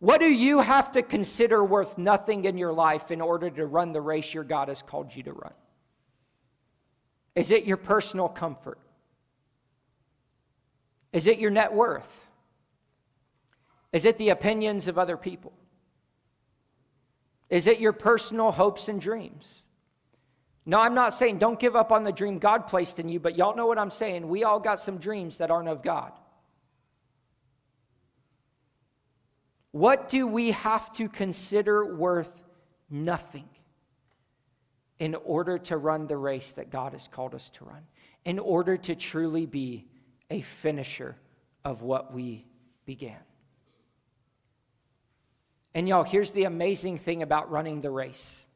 What 0.06 0.20
do 0.20 0.28
you 0.28 0.60
have 0.60 0.92
to 0.92 1.02
consider 1.02 1.64
worth 1.64 1.98
nothing 1.98 2.46
in 2.46 2.60
your 2.60 2.72
life 2.72 3.10
in 3.10 3.22
order 3.22 3.50
to 3.50 3.66
run 3.66 3.92
the 3.92 4.02
race 4.02 4.36
your 4.36 4.44
God 4.44 4.68
has 4.68 4.84
called 4.84 5.16
you 5.16 5.24
to 5.24 5.34
run? 5.34 5.54
Is 7.34 7.50
it 7.50 7.66
your 7.66 7.78
personal 7.78 8.30
comfort? 8.30 8.78
Is 11.12 11.26
it 11.26 11.40
your 11.40 11.50
net 11.50 11.74
worth? 11.74 12.24
Is 13.94 14.06
it 14.06 14.20
the 14.20 14.30
opinions 14.30 14.88
of 14.88 15.00
other 15.00 15.18
people? 15.18 15.54
Is 17.50 17.66
it 17.66 17.80
your 17.80 17.94
personal 17.94 18.52
hopes 18.52 18.88
and 18.90 19.02
dreams? 19.02 19.64
No, 20.68 20.82
I'm 20.82 20.94
not 20.94 21.16
saying 21.16 21.40
don't 21.40 21.60
give 21.60 21.76
up 21.76 21.92
on 21.92 22.04
the 22.04 22.12
dream 22.12 22.38
God 22.38 22.68
placed 22.68 23.00
in 23.00 23.10
you, 23.10 23.20
but 23.20 23.36
y'all 23.36 23.56
know 23.56 23.66
what 23.66 23.80
I'm 23.80 23.90
saying. 23.90 24.30
We 24.30 24.44
all 24.44 24.60
got 24.60 24.80
some 24.80 25.00
dreams 25.00 25.40
that 25.40 25.50
aren't 25.50 25.68
of 25.68 25.82
God. 25.82 26.12
What 29.76 30.08
do 30.08 30.26
we 30.26 30.52
have 30.52 30.90
to 30.94 31.10
consider 31.10 31.98
worth 31.98 32.32
nothing 32.90 33.50
in 35.00 35.16
order 35.16 35.58
to 35.58 35.76
run 35.76 36.08
the 36.08 36.16
race 36.16 36.54
that 36.54 36.70
God 36.70 36.94
has 36.94 37.10
called 37.10 37.36
us 37.36 37.50
to 37.56 37.66
run? 37.66 37.82
In 38.24 38.40
order 38.40 38.78
to 38.78 38.96
truly 38.96 39.46
be 39.46 39.86
a 40.30 40.40
finisher 40.40 41.18
of 41.66 41.82
what 41.82 42.14
we 42.14 42.46
began. 42.86 43.20
And 45.74 45.90
y'all, 45.90 46.04
here's 46.04 46.32
the 46.32 46.46
amazing 46.46 46.98
thing 46.98 47.22
about 47.22 47.52
running 47.52 47.82
the 47.82 47.92
race 47.92 48.48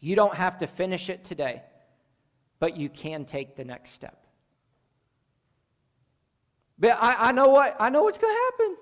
you 0.00 0.16
don't 0.16 0.34
have 0.34 0.58
to 0.58 0.66
finish 0.66 1.08
it 1.08 1.24
today, 1.24 1.62
but 2.58 2.76
you 2.76 2.90
can 2.90 3.24
take 3.24 3.56
the 3.56 3.64
next 3.64 3.92
step. 3.92 4.26
But 6.78 6.98
I, 7.00 7.28
I 7.28 7.32
know 7.32 7.48
what 7.48 7.74
I 7.80 7.88
know 7.88 8.02
what's 8.02 8.18
to 8.18 8.26
happen. 8.26 8.76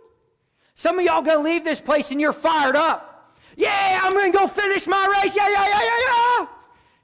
Some 0.74 0.98
of 0.98 1.04
y'all 1.04 1.22
to 1.22 1.38
leave 1.38 1.64
this 1.64 1.80
place 1.80 2.10
and 2.10 2.20
you're 2.20 2.32
fired 2.32 2.76
up. 2.76 3.37
Yeah, 3.56 4.00
I'm 4.02 4.12
to 4.32 4.37
go 4.37 4.48
finish 4.48 4.87
my 4.87 5.20
race. 5.22 5.34
Yeah, 5.34 5.48
yeah, 5.48 5.68
yeah, 5.68 5.82
yeah, 5.82 5.98
yeah. 6.40 6.46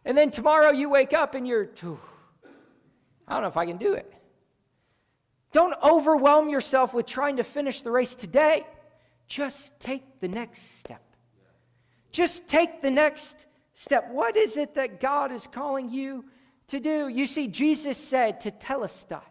And 0.05 0.19
then 0.19 0.31
tomorrow 0.31 0.73
you 0.73 0.89
wake 0.91 1.13
up 1.13 1.35
and 1.35 1.47
you're, 1.47 1.71
I 3.29 3.35
don't 3.35 3.43
know 3.43 3.49
if 3.49 3.57
I 3.57 3.67
can 3.67 3.77
do 3.77 3.95
it. 3.95 4.13
Don't 5.53 5.75
overwhelm 5.83 6.49
yourself 6.49 6.95
with 6.95 7.07
trying 7.07 7.37
to 7.37 7.45
finish 7.45 7.83
the 7.83 7.91
race 7.91 8.15
today. 8.15 8.67
Just 9.27 9.79
take 9.79 10.21
the 10.21 10.29
next 10.29 10.81
step. 10.81 11.03
Just 12.11 12.49
take 12.49 12.83
the 12.83 12.91
next 12.91 13.47
step. 13.75 14.11
What 14.11 14.37
is 14.37 14.57
it 14.57 14.75
that 14.75 15.01
God 15.01 15.31
is 15.31 15.47
calling 15.47 15.91
you 15.91 16.25
to 16.69 16.81
do? 16.81 17.09
You 17.09 17.27
see, 17.27 17.47
Jesus 17.47 17.99
said 17.99 18.41
to 18.43 18.51
Telestai 18.51 19.23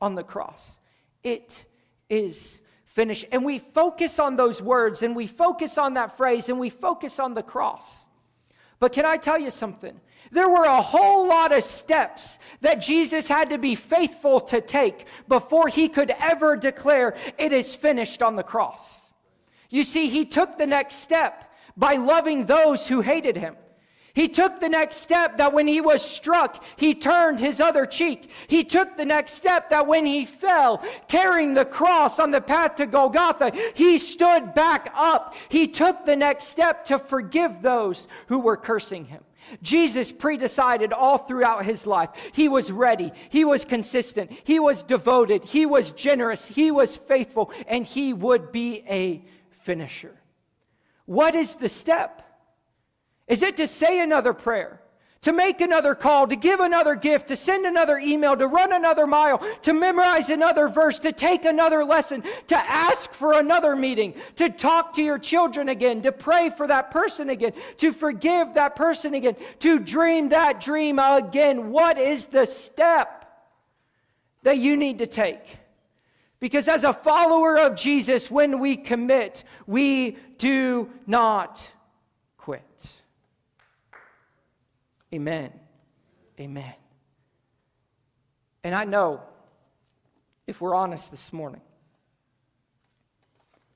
on 0.00 0.14
the 0.14 0.24
cross, 0.24 0.80
It 1.22 1.64
is 2.08 2.60
finished. 2.98 3.26
And 3.30 3.44
we 3.44 3.60
focus 3.60 4.18
on 4.18 4.34
those 4.34 4.60
words 4.60 5.02
and 5.02 5.14
we 5.14 5.28
focus 5.28 5.78
on 5.78 5.94
that 5.94 6.16
phrase 6.16 6.48
and 6.48 6.58
we 6.58 6.68
focus 6.68 7.20
on 7.20 7.32
the 7.32 7.44
cross. 7.44 8.04
But 8.80 8.92
can 8.92 9.04
I 9.04 9.16
tell 9.16 9.38
you 9.38 9.52
something? 9.52 10.00
There 10.32 10.48
were 10.48 10.64
a 10.64 10.82
whole 10.82 11.28
lot 11.28 11.52
of 11.52 11.62
steps 11.62 12.40
that 12.60 12.80
Jesus 12.80 13.28
had 13.28 13.50
to 13.50 13.58
be 13.58 13.76
faithful 13.76 14.40
to 14.52 14.60
take 14.60 15.06
before 15.28 15.68
he 15.68 15.88
could 15.88 16.10
ever 16.18 16.56
declare 16.56 17.16
it 17.38 17.52
is 17.52 17.72
finished 17.72 18.20
on 18.20 18.34
the 18.34 18.42
cross. 18.42 19.06
You 19.70 19.84
see, 19.84 20.08
he 20.08 20.24
took 20.24 20.58
the 20.58 20.66
next 20.66 20.96
step 20.96 21.54
by 21.76 21.94
loving 21.94 22.46
those 22.46 22.88
who 22.88 23.00
hated 23.00 23.36
him. 23.36 23.54
He 24.18 24.26
took 24.26 24.58
the 24.58 24.68
next 24.68 24.96
step 24.96 25.38
that 25.38 25.52
when 25.52 25.68
he 25.68 25.80
was 25.80 26.02
struck, 26.02 26.64
he 26.74 26.92
turned 26.92 27.38
his 27.38 27.60
other 27.60 27.86
cheek. 27.86 28.32
He 28.48 28.64
took 28.64 28.96
the 28.96 29.04
next 29.04 29.34
step 29.34 29.70
that 29.70 29.86
when 29.86 30.04
he 30.04 30.24
fell, 30.24 30.82
carrying 31.06 31.54
the 31.54 31.64
cross 31.64 32.18
on 32.18 32.32
the 32.32 32.40
path 32.40 32.74
to 32.76 32.86
Golgotha, 32.86 33.52
he 33.74 33.96
stood 33.96 34.54
back 34.54 34.92
up. 34.96 35.36
He 35.48 35.68
took 35.68 36.04
the 36.04 36.16
next 36.16 36.46
step 36.46 36.84
to 36.86 36.98
forgive 36.98 37.62
those 37.62 38.08
who 38.26 38.40
were 38.40 38.56
cursing 38.56 39.04
him. 39.04 39.22
Jesus 39.62 40.10
predecided 40.10 40.92
all 40.92 41.18
throughout 41.18 41.64
his 41.64 41.86
life. 41.86 42.10
He 42.32 42.48
was 42.48 42.72
ready. 42.72 43.12
He 43.28 43.44
was 43.44 43.64
consistent. 43.64 44.32
He 44.42 44.58
was 44.58 44.82
devoted. 44.82 45.44
He 45.44 45.64
was 45.64 45.92
generous. 45.92 46.44
He 46.44 46.72
was 46.72 46.96
faithful. 46.96 47.52
And 47.68 47.86
he 47.86 48.14
would 48.14 48.50
be 48.50 48.82
a 48.88 49.24
finisher. 49.60 50.16
What 51.06 51.36
is 51.36 51.54
the 51.54 51.68
step? 51.68 52.24
Is 53.28 53.42
it 53.42 53.56
to 53.58 53.66
say 53.66 54.00
another 54.00 54.32
prayer? 54.32 54.80
To 55.22 55.32
make 55.32 55.60
another 55.60 55.96
call, 55.96 56.28
to 56.28 56.36
give 56.36 56.60
another 56.60 56.94
gift, 56.94 57.28
to 57.28 57.36
send 57.36 57.66
another 57.66 57.98
email, 57.98 58.36
to 58.36 58.46
run 58.46 58.72
another 58.72 59.04
mile, 59.04 59.42
to 59.62 59.72
memorize 59.72 60.30
another 60.30 60.68
verse, 60.68 61.00
to 61.00 61.10
take 61.10 61.44
another 61.44 61.84
lesson, 61.84 62.22
to 62.46 62.56
ask 62.56 63.12
for 63.12 63.32
another 63.32 63.74
meeting, 63.74 64.14
to 64.36 64.48
talk 64.48 64.92
to 64.94 65.02
your 65.02 65.18
children 65.18 65.70
again, 65.70 66.02
to 66.02 66.12
pray 66.12 66.50
for 66.50 66.68
that 66.68 66.92
person 66.92 67.30
again, 67.30 67.52
to 67.78 67.92
forgive 67.92 68.54
that 68.54 68.76
person 68.76 69.12
again, 69.12 69.34
to 69.58 69.80
dream 69.80 70.28
that 70.28 70.60
dream 70.60 71.00
again. 71.00 71.72
What 71.72 71.98
is 71.98 72.26
the 72.26 72.46
step 72.46 73.28
that 74.44 74.58
you 74.58 74.76
need 74.76 74.98
to 74.98 75.06
take? 75.08 75.58
Because 76.38 76.68
as 76.68 76.84
a 76.84 76.92
follower 76.92 77.58
of 77.58 77.74
Jesus, 77.74 78.30
when 78.30 78.60
we 78.60 78.76
commit, 78.76 79.42
we 79.66 80.16
do 80.38 80.90
not 81.08 81.66
quit. 82.36 82.62
Amen. 85.12 85.52
Amen. 86.38 86.74
And 88.62 88.74
I 88.74 88.84
know, 88.84 89.22
if 90.46 90.60
we're 90.60 90.74
honest 90.74 91.10
this 91.10 91.32
morning, 91.32 91.62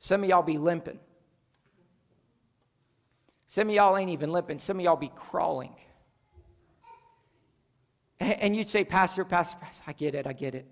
some 0.00 0.22
of 0.22 0.28
y'all 0.28 0.42
be 0.42 0.58
limping. 0.58 0.98
Some 3.46 3.68
of 3.68 3.74
y'all 3.74 3.96
ain't 3.96 4.10
even 4.10 4.32
limping. 4.32 4.58
Some 4.58 4.78
of 4.78 4.84
y'all 4.84 4.96
be 4.96 5.12
crawling. 5.14 5.74
And 8.20 8.54
you'd 8.54 8.68
say, 8.68 8.84
Pastor, 8.84 9.24
Pastor, 9.24 9.56
Pastor, 9.60 9.82
I 9.86 9.92
get 9.92 10.14
it, 10.14 10.26
I 10.26 10.32
get 10.32 10.54
it. 10.54 10.66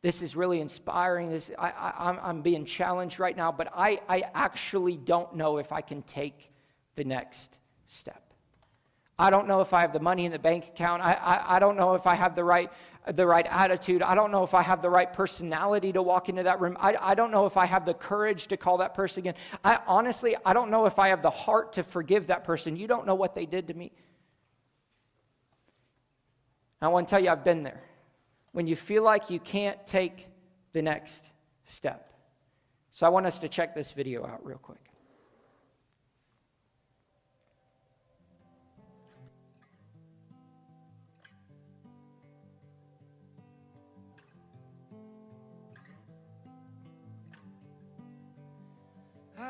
This 0.00 0.22
is 0.22 0.36
really 0.36 0.60
inspiring. 0.60 1.30
This, 1.30 1.50
I, 1.58 2.16
am 2.22 2.42
being 2.42 2.64
challenged 2.64 3.18
right 3.18 3.36
now, 3.36 3.50
but 3.50 3.68
I, 3.74 4.00
I 4.08 4.24
actually 4.34 4.96
don't 4.96 5.34
know 5.34 5.58
if 5.58 5.72
I 5.72 5.80
can 5.80 6.02
take 6.02 6.52
the 6.94 7.04
next 7.04 7.58
step. 7.88 8.23
I 9.18 9.30
don't 9.30 9.46
know 9.46 9.60
if 9.60 9.72
I 9.72 9.80
have 9.82 9.92
the 9.92 10.00
money 10.00 10.24
in 10.24 10.32
the 10.32 10.38
bank 10.38 10.66
account. 10.68 11.00
I, 11.00 11.12
I, 11.12 11.56
I 11.56 11.58
don't 11.60 11.76
know 11.76 11.94
if 11.94 12.06
I 12.06 12.16
have 12.16 12.34
the 12.34 12.42
right, 12.42 12.70
the 13.12 13.26
right 13.26 13.46
attitude. 13.48 14.02
I 14.02 14.16
don't 14.16 14.32
know 14.32 14.42
if 14.42 14.54
I 14.54 14.62
have 14.62 14.82
the 14.82 14.90
right 14.90 15.12
personality 15.12 15.92
to 15.92 16.02
walk 16.02 16.28
into 16.28 16.42
that 16.42 16.60
room. 16.60 16.76
I, 16.80 16.96
I 17.00 17.14
don't 17.14 17.30
know 17.30 17.46
if 17.46 17.56
I 17.56 17.66
have 17.66 17.86
the 17.86 17.94
courage 17.94 18.48
to 18.48 18.56
call 18.56 18.78
that 18.78 18.94
person 18.94 19.20
again. 19.20 19.34
I 19.64 19.78
honestly, 19.86 20.34
I 20.44 20.52
don't 20.52 20.70
know 20.70 20.86
if 20.86 20.98
I 20.98 21.08
have 21.08 21.22
the 21.22 21.30
heart 21.30 21.74
to 21.74 21.84
forgive 21.84 22.26
that 22.26 22.42
person. 22.42 22.76
You 22.76 22.88
don't 22.88 23.06
know 23.06 23.14
what 23.14 23.36
they 23.36 23.46
did 23.46 23.68
to 23.68 23.74
me. 23.74 23.92
I 26.82 26.88
want 26.88 27.06
to 27.06 27.10
tell 27.10 27.22
you, 27.22 27.30
I've 27.30 27.44
been 27.44 27.62
there 27.62 27.82
when 28.50 28.66
you 28.66 28.74
feel 28.74 29.04
like 29.04 29.30
you 29.30 29.38
can't 29.38 29.84
take 29.86 30.26
the 30.72 30.82
next 30.82 31.30
step. 31.66 32.12
So 32.92 33.06
I 33.06 33.10
want 33.10 33.26
us 33.26 33.38
to 33.38 33.48
check 33.48 33.74
this 33.74 33.92
video 33.92 34.26
out 34.26 34.44
real 34.44 34.58
quick. 34.58 34.83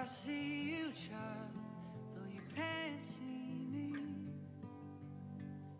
I 0.04 0.06
see 0.06 0.72
you, 0.72 0.92
child, 0.92 1.54
though 2.14 2.28
you 2.30 2.42
can't 2.54 3.02
see 3.02 3.64
me. 3.72 3.96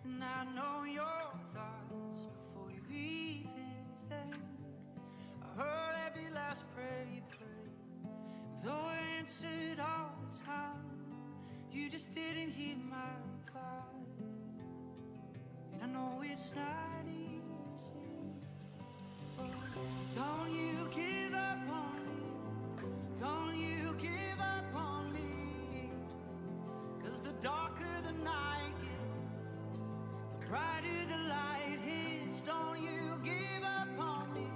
And 0.03 0.25
I 0.25 0.45
know 0.57 0.85
your 0.85 1.29
thoughts 1.53 2.27
before 2.33 2.71
you 2.71 2.81
even 2.91 3.85
think. 4.09 4.43
I 5.43 5.63
heard 5.63 5.97
every 6.07 6.31
last 6.35 6.65
prayer 6.75 7.05
you 7.15 7.21
prayed, 7.37 8.65
though 8.65 8.73
I 8.73 8.97
answered 9.19 9.81
all 9.81 10.15
the 10.23 10.43
time. 10.43 10.89
You 11.71 11.91
just 11.91 12.15
didn't 12.15 12.53
hear 12.53 12.77
my 12.77 13.13
reply, 13.45 13.85
and 15.75 15.83
I 15.83 15.87
know 15.87 16.23
it's 16.25 16.51
not 16.57 17.05
easy. 17.07 17.91
Don't 20.17 20.51
you 20.51 20.89
give 20.95 21.35
up 21.35 21.59
on 21.71 21.97
me? 22.07 22.23
Don't 23.21 23.57
you 23.57 23.74
give 23.99 24.41
up 24.41 24.75
on 24.75 25.13
me? 25.13 25.91
Cause 27.03 27.21
the 27.23 27.33
darker 27.43 27.87
the 28.07 28.13
night 28.25 28.73
gets, 28.81 29.81
the 30.41 30.47
brighter 30.47 31.07
the 31.09 31.29
light 31.29 31.79
is. 31.87 32.41
Don't 32.43 32.81
you 32.81 33.21
give 33.23 33.65
up 33.65 33.99
on 33.99 34.33
me. 34.35 34.49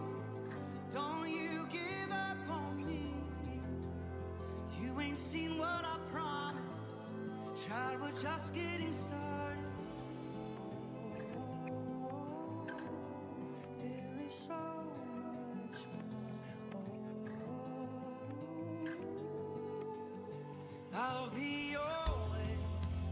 Don't 0.93 1.29
you 1.29 1.67
give 1.71 2.11
up 2.11 2.39
on 2.51 2.85
me. 2.87 3.15
You 4.81 5.01
ain't 5.01 5.19
seen 5.19 5.59
what 5.59 5.85
I 5.85 5.99
promised. 6.11 7.67
Child, 7.67 8.01
we're 8.01 8.23
just 8.23 8.53
getting 8.55 8.93
started. 8.93 9.28
I'll 21.29 21.35
be 21.37 21.71
your 21.73 21.81
way 21.81 22.57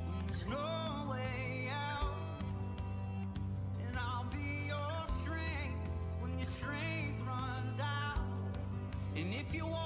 when 0.07 0.27
there's 0.27 0.47
no 0.47 1.11
way 1.11 1.69
out. 1.71 2.15
And 3.87 3.97
I'll 3.99 4.25
be 4.25 4.69
your 4.69 5.07
strength 5.21 5.91
when 6.21 6.39
your 6.39 6.47
strength 6.47 7.21
runs 7.27 7.79
out. 7.79 8.25
And 9.17 9.35
if 9.35 9.55
you 9.55 9.67
walk 9.67 9.86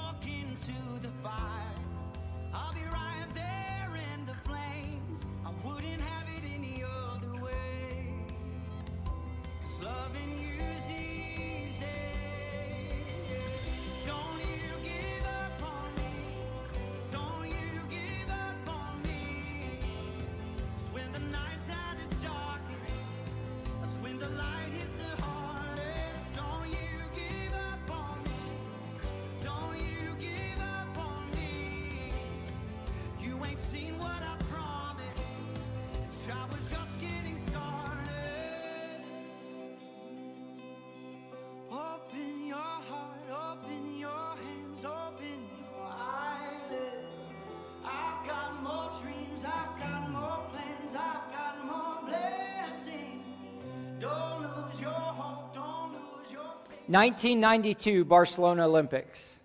1992 56.87 58.05
Barcelona 58.05 58.67
Olympics. 58.67 59.39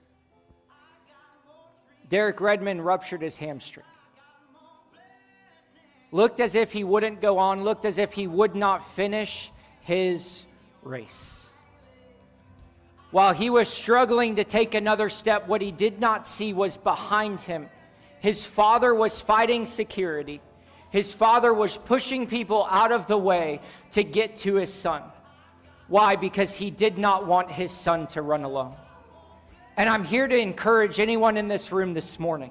Derek 2.09 2.41
Redmond 2.41 2.85
ruptured 2.85 3.23
his 3.23 3.37
hamstring. 3.37 3.87
Looked 6.13 6.41
as 6.41 6.55
if 6.55 6.73
he 6.73 6.85
wouldn't 6.85 7.21
go 7.21 7.39
on, 7.39 7.65
looked 7.65 7.85
as 7.85 7.99
if 7.99 8.13
he 8.13 8.27
would 8.27 8.55
not 8.55 8.95
finish 8.95 9.51
his 9.81 10.45
race. 10.83 11.47
While 13.11 13.33
he 13.33 13.51
was 13.51 13.69
struggling 13.69 14.37
to 14.37 14.45
take 14.45 14.75
another 14.75 15.09
step, 15.09 15.49
what 15.49 15.63
he 15.63 15.73
did 15.73 16.01
not 16.01 16.29
see 16.29 16.53
was 16.53 16.77
behind 16.77 17.41
him. 17.41 17.69
His 18.21 18.45
father 18.45 18.95
was 18.95 19.21
fighting 19.21 19.67
security. 19.67 20.41
His 20.91 21.13
father 21.13 21.53
was 21.53 21.77
pushing 21.77 22.27
people 22.27 22.67
out 22.71 22.93
of 22.93 23.07
the 23.07 23.19
way 23.19 23.61
to 23.93 24.03
get 24.03 24.37
to 24.39 24.55
his 24.55 24.73
son. 24.73 25.03
Why? 25.89 26.17
Because 26.17 26.57
he 26.57 26.71
did 26.71 26.99
not 26.99 27.27
want 27.27 27.51
his 27.51 27.71
son 27.71 28.07
to 28.09 28.23
run 28.23 28.45
alone. 28.45 28.75
And 29.77 29.89
I'm 29.89 30.05
here 30.05 30.27
to 30.27 30.37
encourage 30.37 30.99
anyone 30.99 31.37
in 31.37 31.49
this 31.49 31.71
room 31.71 31.95
this 31.95 32.19
morning. 32.19 32.51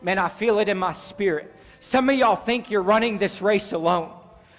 Man, 0.00 0.18
I 0.18 0.28
feel 0.28 0.58
it 0.58 0.68
in 0.68 0.78
my 0.78 0.92
spirit. 0.92 1.52
Some 1.80 2.08
of 2.08 2.16
y'all 2.16 2.36
think 2.36 2.70
you're 2.70 2.82
running 2.82 3.18
this 3.18 3.42
race 3.42 3.72
alone. 3.72 4.12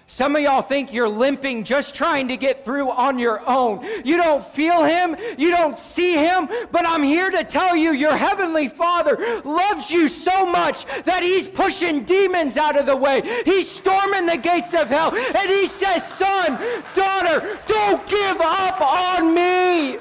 Some 0.07 0.35
of 0.35 0.41
y'all 0.43 0.61
think 0.61 0.93
you're 0.93 1.09
limping 1.09 1.63
just 1.63 1.95
trying 1.95 2.27
to 2.27 2.37
get 2.37 2.63
through 2.63 2.91
on 2.91 3.17
your 3.17 3.41
own. 3.49 3.83
You 4.05 4.17
don't 4.17 4.45
feel 4.45 4.83
him, 4.83 5.17
you 5.37 5.49
don't 5.49 5.79
see 5.79 6.13
him, 6.13 6.47
but 6.71 6.85
I'm 6.85 7.01
here 7.01 7.31
to 7.31 7.43
tell 7.43 7.75
you 7.75 7.91
your 7.91 8.15
heavenly 8.15 8.67
Father 8.67 9.41
loves 9.43 9.89
you 9.89 10.07
so 10.07 10.45
much 10.45 10.85
that 11.05 11.23
he's 11.23 11.49
pushing 11.49 12.03
demons 12.03 12.55
out 12.55 12.77
of 12.77 12.85
the 12.85 12.95
way. 12.95 13.41
He's 13.45 13.69
storming 13.69 14.27
the 14.27 14.37
gates 14.37 14.75
of 14.75 14.89
hell, 14.89 15.15
and 15.15 15.49
he 15.49 15.65
says, 15.65 16.07
Son, 16.07 16.59
daughter, 16.93 17.57
don't 17.65 18.07
give 18.07 18.39
up 18.41 18.81
on 18.81 19.33
me 19.33 19.97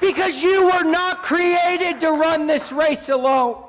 because 0.00 0.40
you 0.40 0.66
were 0.66 0.84
not 0.84 1.24
created 1.24 2.00
to 2.00 2.12
run 2.12 2.46
this 2.46 2.70
race 2.70 3.08
alone. 3.08 3.62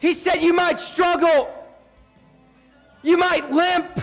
He 0.00 0.12
said, 0.12 0.36
You 0.36 0.52
might 0.52 0.80
struggle, 0.80 1.48
you 3.02 3.16
might 3.16 3.50
limp, 3.50 4.00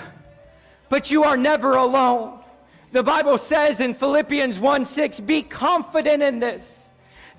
but 0.92 1.10
you 1.10 1.24
are 1.24 1.38
never 1.38 1.78
alone. 1.78 2.38
The 2.92 3.02
Bible 3.02 3.38
says 3.38 3.80
in 3.80 3.94
Philippians 3.94 4.60
1 4.60 4.84
6, 4.84 5.22
Be 5.22 5.42
confident 5.42 6.22
in 6.22 6.40
this, 6.40 6.90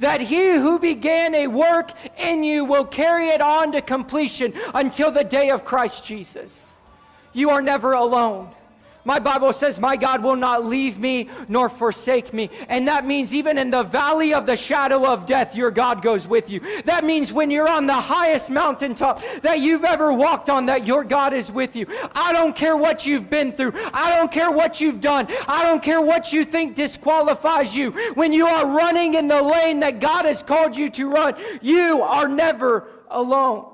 that 0.00 0.22
he 0.22 0.54
who 0.54 0.78
began 0.78 1.34
a 1.34 1.48
work 1.48 1.92
in 2.18 2.42
you 2.44 2.64
will 2.64 2.86
carry 2.86 3.28
it 3.28 3.42
on 3.42 3.72
to 3.72 3.82
completion 3.82 4.54
until 4.72 5.10
the 5.10 5.22
day 5.22 5.50
of 5.50 5.66
Christ 5.66 6.02
Jesus. 6.02 6.66
You 7.34 7.50
are 7.50 7.60
never 7.60 7.92
alone. 7.92 8.54
My 9.04 9.18
Bible 9.18 9.52
says, 9.52 9.80
My 9.80 9.96
God 9.96 10.22
will 10.22 10.36
not 10.36 10.64
leave 10.64 10.98
me 10.98 11.28
nor 11.48 11.68
forsake 11.68 12.32
me. 12.32 12.50
And 12.68 12.86
that 12.88 13.04
means 13.04 13.34
even 13.34 13.58
in 13.58 13.70
the 13.70 13.82
valley 13.82 14.32
of 14.32 14.46
the 14.46 14.56
shadow 14.56 15.06
of 15.06 15.26
death, 15.26 15.56
your 15.56 15.70
God 15.70 16.02
goes 16.02 16.28
with 16.28 16.50
you. 16.50 16.60
That 16.84 17.04
means 17.04 17.32
when 17.32 17.50
you're 17.50 17.68
on 17.68 17.86
the 17.86 17.94
highest 17.94 18.50
mountaintop 18.50 19.22
that 19.42 19.60
you've 19.60 19.84
ever 19.84 20.12
walked 20.12 20.48
on, 20.48 20.66
that 20.66 20.86
your 20.86 21.02
God 21.02 21.32
is 21.32 21.50
with 21.50 21.74
you. 21.74 21.86
I 22.14 22.32
don't 22.32 22.54
care 22.54 22.76
what 22.76 23.04
you've 23.04 23.28
been 23.28 23.52
through. 23.52 23.72
I 23.92 24.16
don't 24.16 24.30
care 24.30 24.50
what 24.50 24.80
you've 24.80 25.00
done. 25.00 25.26
I 25.48 25.64
don't 25.64 25.82
care 25.82 26.00
what 26.00 26.32
you 26.32 26.44
think 26.44 26.74
disqualifies 26.74 27.74
you. 27.74 27.90
When 28.14 28.32
you 28.32 28.46
are 28.46 28.66
running 28.66 29.14
in 29.14 29.26
the 29.26 29.42
lane 29.42 29.80
that 29.80 30.00
God 30.00 30.24
has 30.26 30.42
called 30.42 30.76
you 30.76 30.88
to 30.90 31.10
run, 31.10 31.34
you 31.60 32.02
are 32.02 32.28
never 32.28 32.88
alone. 33.10 33.71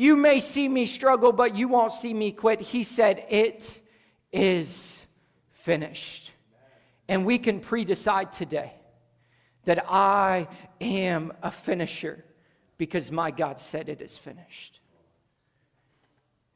You 0.00 0.16
may 0.16 0.40
see 0.40 0.66
me 0.66 0.86
struggle, 0.86 1.30
but 1.30 1.54
you 1.54 1.68
won't 1.68 1.92
see 1.92 2.14
me 2.14 2.32
quit. 2.32 2.62
He 2.62 2.84
said, 2.84 3.22
It 3.28 3.82
is 4.32 5.04
finished. 5.50 6.30
And 7.06 7.26
we 7.26 7.36
can 7.36 7.60
pre 7.60 7.84
decide 7.84 8.32
today 8.32 8.72
that 9.66 9.84
I 9.86 10.48
am 10.80 11.34
a 11.42 11.50
finisher 11.50 12.24
because 12.78 13.12
my 13.12 13.30
God 13.30 13.60
said 13.60 13.90
it 13.90 14.00
is 14.00 14.16
finished. 14.16 14.80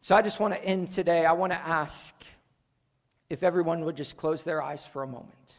So 0.00 0.16
I 0.16 0.22
just 0.22 0.40
want 0.40 0.54
to 0.54 0.64
end 0.64 0.90
today. 0.90 1.26
I 1.26 1.33
want 1.33 1.52
to 1.52 1.59
ask 1.59 2.14
if 3.28 3.42
everyone 3.42 3.85
would 3.85 3.96
just 3.96 4.16
close 4.16 4.42
their 4.42 4.62
eyes 4.62 4.87
for 4.87 5.02
a 5.02 5.07
moment. 5.07 5.57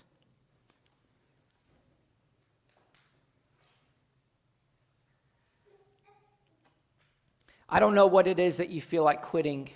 I 7.67 7.79
don't 7.79 7.95
know 7.95 8.07
what 8.07 8.27
it 8.27 8.39
is 8.39 8.57
that 8.57 8.69
you 8.69 8.81
feel 8.81 9.03
like 9.03 9.21
quitting 9.21 9.69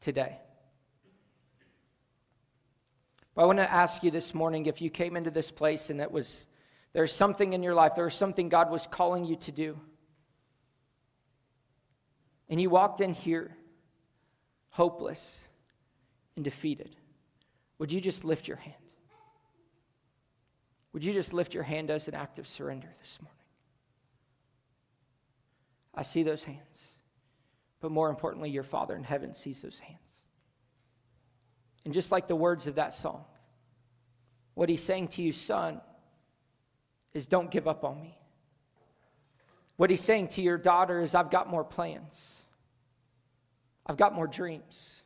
today. 0.00 0.38
But 3.34 3.42
I 3.42 3.46
want 3.46 3.58
to 3.58 3.70
ask 3.70 4.02
you 4.02 4.10
this 4.10 4.34
morning 4.34 4.66
if 4.66 4.80
you 4.80 4.90
came 4.90 5.16
into 5.16 5.30
this 5.30 5.50
place 5.50 5.90
and 5.90 6.00
it 6.00 6.10
was 6.10 6.46
there's 6.92 7.12
something 7.12 7.52
in 7.52 7.62
your 7.62 7.74
life, 7.74 7.96
there 7.96 8.04
was 8.04 8.14
something 8.14 8.48
God 8.48 8.70
was 8.70 8.86
calling 8.86 9.24
you 9.24 9.36
to 9.36 9.52
do. 9.52 9.80
And 12.48 12.60
you 12.60 12.70
walked 12.70 13.00
in 13.00 13.14
here 13.14 13.56
hopeless 14.70 15.44
and 16.36 16.44
defeated. 16.44 16.94
Would 17.78 17.90
you 17.90 18.00
just 18.00 18.24
lift 18.24 18.46
your 18.46 18.58
hand? 18.58 18.76
Would 20.92 21.04
you 21.04 21.12
just 21.12 21.32
lift 21.32 21.54
your 21.54 21.64
hand 21.64 21.90
as 21.90 22.06
an 22.06 22.14
act 22.14 22.38
of 22.38 22.46
surrender 22.46 22.88
this 23.00 23.18
morning? 23.20 23.34
I 25.92 26.02
see 26.02 26.22
those 26.22 26.44
hands. 26.44 26.93
But 27.84 27.92
more 27.92 28.08
importantly, 28.08 28.48
your 28.48 28.62
Father 28.62 28.96
in 28.96 29.04
heaven 29.04 29.34
sees 29.34 29.60
those 29.60 29.78
hands. 29.78 30.22
And 31.84 31.92
just 31.92 32.10
like 32.10 32.28
the 32.28 32.34
words 32.34 32.66
of 32.66 32.76
that 32.76 32.94
song, 32.94 33.26
what 34.54 34.70
he's 34.70 34.82
saying 34.82 35.08
to 35.08 35.22
you, 35.22 35.32
son, 35.32 35.82
is 37.12 37.26
don't 37.26 37.50
give 37.50 37.68
up 37.68 37.84
on 37.84 38.00
me. 38.00 38.16
What 39.76 39.90
he's 39.90 40.00
saying 40.00 40.28
to 40.28 40.40
your 40.40 40.56
daughter 40.56 41.02
is, 41.02 41.14
I've 41.14 41.30
got 41.30 41.50
more 41.50 41.62
plans. 41.62 42.46
I've 43.84 43.98
got 43.98 44.14
more 44.14 44.28
dreams. 44.28 45.02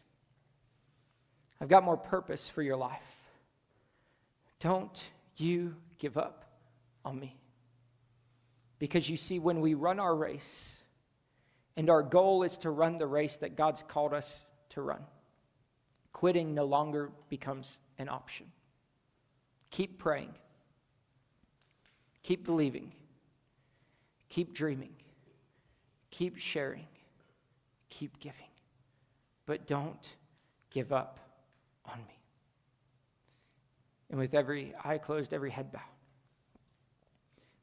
I've 1.60 1.66
got 1.68 1.82
more 1.82 1.96
purpose 1.96 2.48
for 2.48 2.62
your 2.62 2.76
life. 2.76 3.18
Don't 4.60 5.04
you 5.36 5.74
give 5.98 6.16
up 6.16 6.44
on 7.04 7.18
me. 7.18 7.40
Because 8.78 9.10
you 9.10 9.16
see, 9.16 9.40
when 9.40 9.60
we 9.60 9.74
run 9.74 9.98
our 9.98 10.14
race, 10.14 10.76
and 11.78 11.88
our 11.90 12.02
goal 12.02 12.42
is 12.42 12.56
to 12.58 12.70
run 12.70 12.98
the 12.98 13.06
race 13.06 13.36
that 13.36 13.56
God's 13.56 13.84
called 13.86 14.12
us 14.12 14.44
to 14.70 14.82
run. 14.82 15.04
Quitting 16.12 16.52
no 16.52 16.64
longer 16.64 17.12
becomes 17.28 17.78
an 17.98 18.08
option. 18.08 18.46
Keep 19.70 20.00
praying. 20.00 20.34
Keep 22.24 22.44
believing. 22.44 22.90
Keep 24.28 24.54
dreaming. 24.54 24.90
Keep 26.10 26.38
sharing. 26.38 26.88
Keep 27.90 28.18
giving. 28.18 28.50
But 29.46 29.68
don't 29.68 30.16
give 30.70 30.92
up 30.92 31.20
on 31.86 31.98
me. 31.98 32.18
And 34.10 34.18
with 34.18 34.34
every 34.34 34.74
eye 34.82 34.98
closed, 34.98 35.32
every 35.32 35.52
head 35.52 35.70
bowed, 35.70 35.82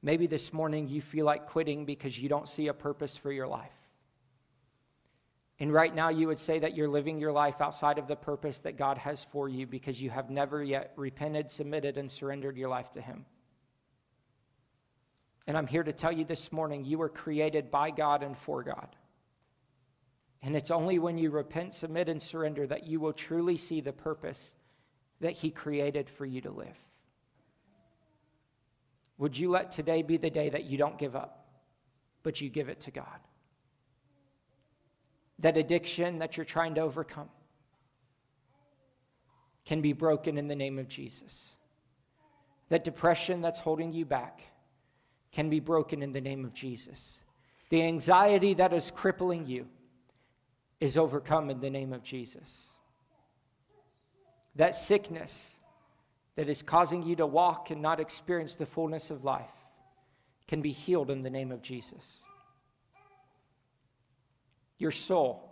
Maybe 0.02 0.26
this 0.28 0.54
morning 0.54 0.88
you 0.88 1.02
feel 1.02 1.26
like 1.26 1.48
quitting 1.48 1.84
because 1.84 2.18
you 2.18 2.30
don't 2.30 2.48
see 2.48 2.68
a 2.68 2.74
purpose 2.74 3.18
for 3.18 3.32
your 3.32 3.48
life. 3.48 3.74
And 5.60 5.72
right 5.72 5.94
now, 5.94 6.10
you 6.10 6.28
would 6.28 6.40
say 6.40 6.60
that 6.60 6.76
you're 6.76 6.90
living 6.90 7.18
your 7.18 7.32
life 7.32 7.62
outside 7.62 7.98
of 7.98 8.08
the 8.08 8.16
purpose 8.16 8.60
that 8.60 8.78
God 8.78 8.98
has 8.98 9.24
for 9.24 9.48
you 9.48 9.66
because 9.66 10.02
you 10.02 10.10
have 10.10 10.30
never 10.30 10.62
yet 10.62 10.92
repented, 10.98 11.50
submitted, 11.50 11.98
and 11.98 12.12
surrendered 12.12 12.58
your 12.58 12.68
life 12.68 12.92
to 12.92 13.02
Him. 13.02 13.26
And 15.48 15.58
I'm 15.58 15.68
here 15.68 15.84
to 15.84 15.94
tell 15.94 16.12
you 16.12 16.26
this 16.26 16.52
morning 16.52 16.84
you 16.84 16.98
were 16.98 17.10
created 17.10 17.72
by 17.72 17.92
God 17.92 18.22
and 18.22 18.38
for 18.38 18.64
God. 18.64 18.96
And 20.42 20.56
it's 20.56 20.72
only 20.72 21.00
when 21.00 21.18
you 21.18 21.32
repent, 21.32 21.74
submit, 21.74 22.10
and 22.10 22.22
surrender 22.22 22.68
that 22.68 22.86
you 22.86 23.00
will 23.00 23.14
truly 23.14 23.56
see 23.56 23.80
the 23.80 23.94
purpose 23.94 24.56
that 25.22 25.34
He 25.34 25.52
created 25.52 26.10
for 26.10 26.26
you 26.26 26.42
to 26.42 26.52
live. 26.52 26.78
Would 29.18 29.38
you 29.38 29.50
let 29.50 29.72
today 29.72 30.02
be 30.02 30.18
the 30.18 30.30
day 30.30 30.50
that 30.50 30.66
you 30.66 30.78
don't 30.78 30.98
give 30.98 31.16
up, 31.16 31.48
but 32.24 32.42
you 32.42 32.50
give 32.50 32.68
it 32.68 32.82
to 32.82 32.92
God? 32.92 33.20
That 35.40 35.58
addiction 35.58 36.20
that 36.20 36.38
you're 36.38 36.46
trying 36.46 36.76
to 36.76 36.82
overcome 36.82 37.30
can 39.66 39.82
be 39.82 39.94
broken 39.94 40.38
in 40.38 40.48
the 40.48 40.56
name 40.56 40.80
of 40.80 40.88
Jesus. 40.88 41.50
That 42.70 42.84
depression 42.84 43.42
that's 43.42 43.60
holding 43.60 43.94
you 43.94 44.06
back 44.06 44.42
can 45.32 45.50
be 45.50 45.60
broken 45.60 46.02
in 46.02 46.14
the 46.14 46.22
name 46.22 46.46
of 46.46 46.54
Jesus. 46.54 47.18
The 47.70 47.84
anxiety 47.84 48.54
that 48.56 48.74
is 48.74 48.92
crippling 48.92 49.48
you 49.48 49.68
is 50.80 50.98
overcome 50.98 51.50
in 51.50 51.60
the 51.60 51.70
name 51.70 51.94
of 51.94 52.04
Jesus. 52.04 52.68
That 54.56 54.76
sickness 54.76 55.56
that 56.36 56.48
is 56.48 56.62
causing 56.62 57.04
you 57.04 57.16
to 57.18 57.26
walk 57.26 57.72
and 57.72 57.82
not 57.82 58.00
experience 58.00 58.56
the 58.56 58.66
fullness 58.66 59.10
of 59.10 59.24
life 59.24 59.52
can 60.48 60.62
be 60.62 60.72
healed 60.72 61.10
in 61.10 61.22
the 61.22 61.30
name 61.30 61.52
of 61.52 61.62
Jesus. 61.62 62.22
Your 64.86 64.92
soul, 64.92 65.52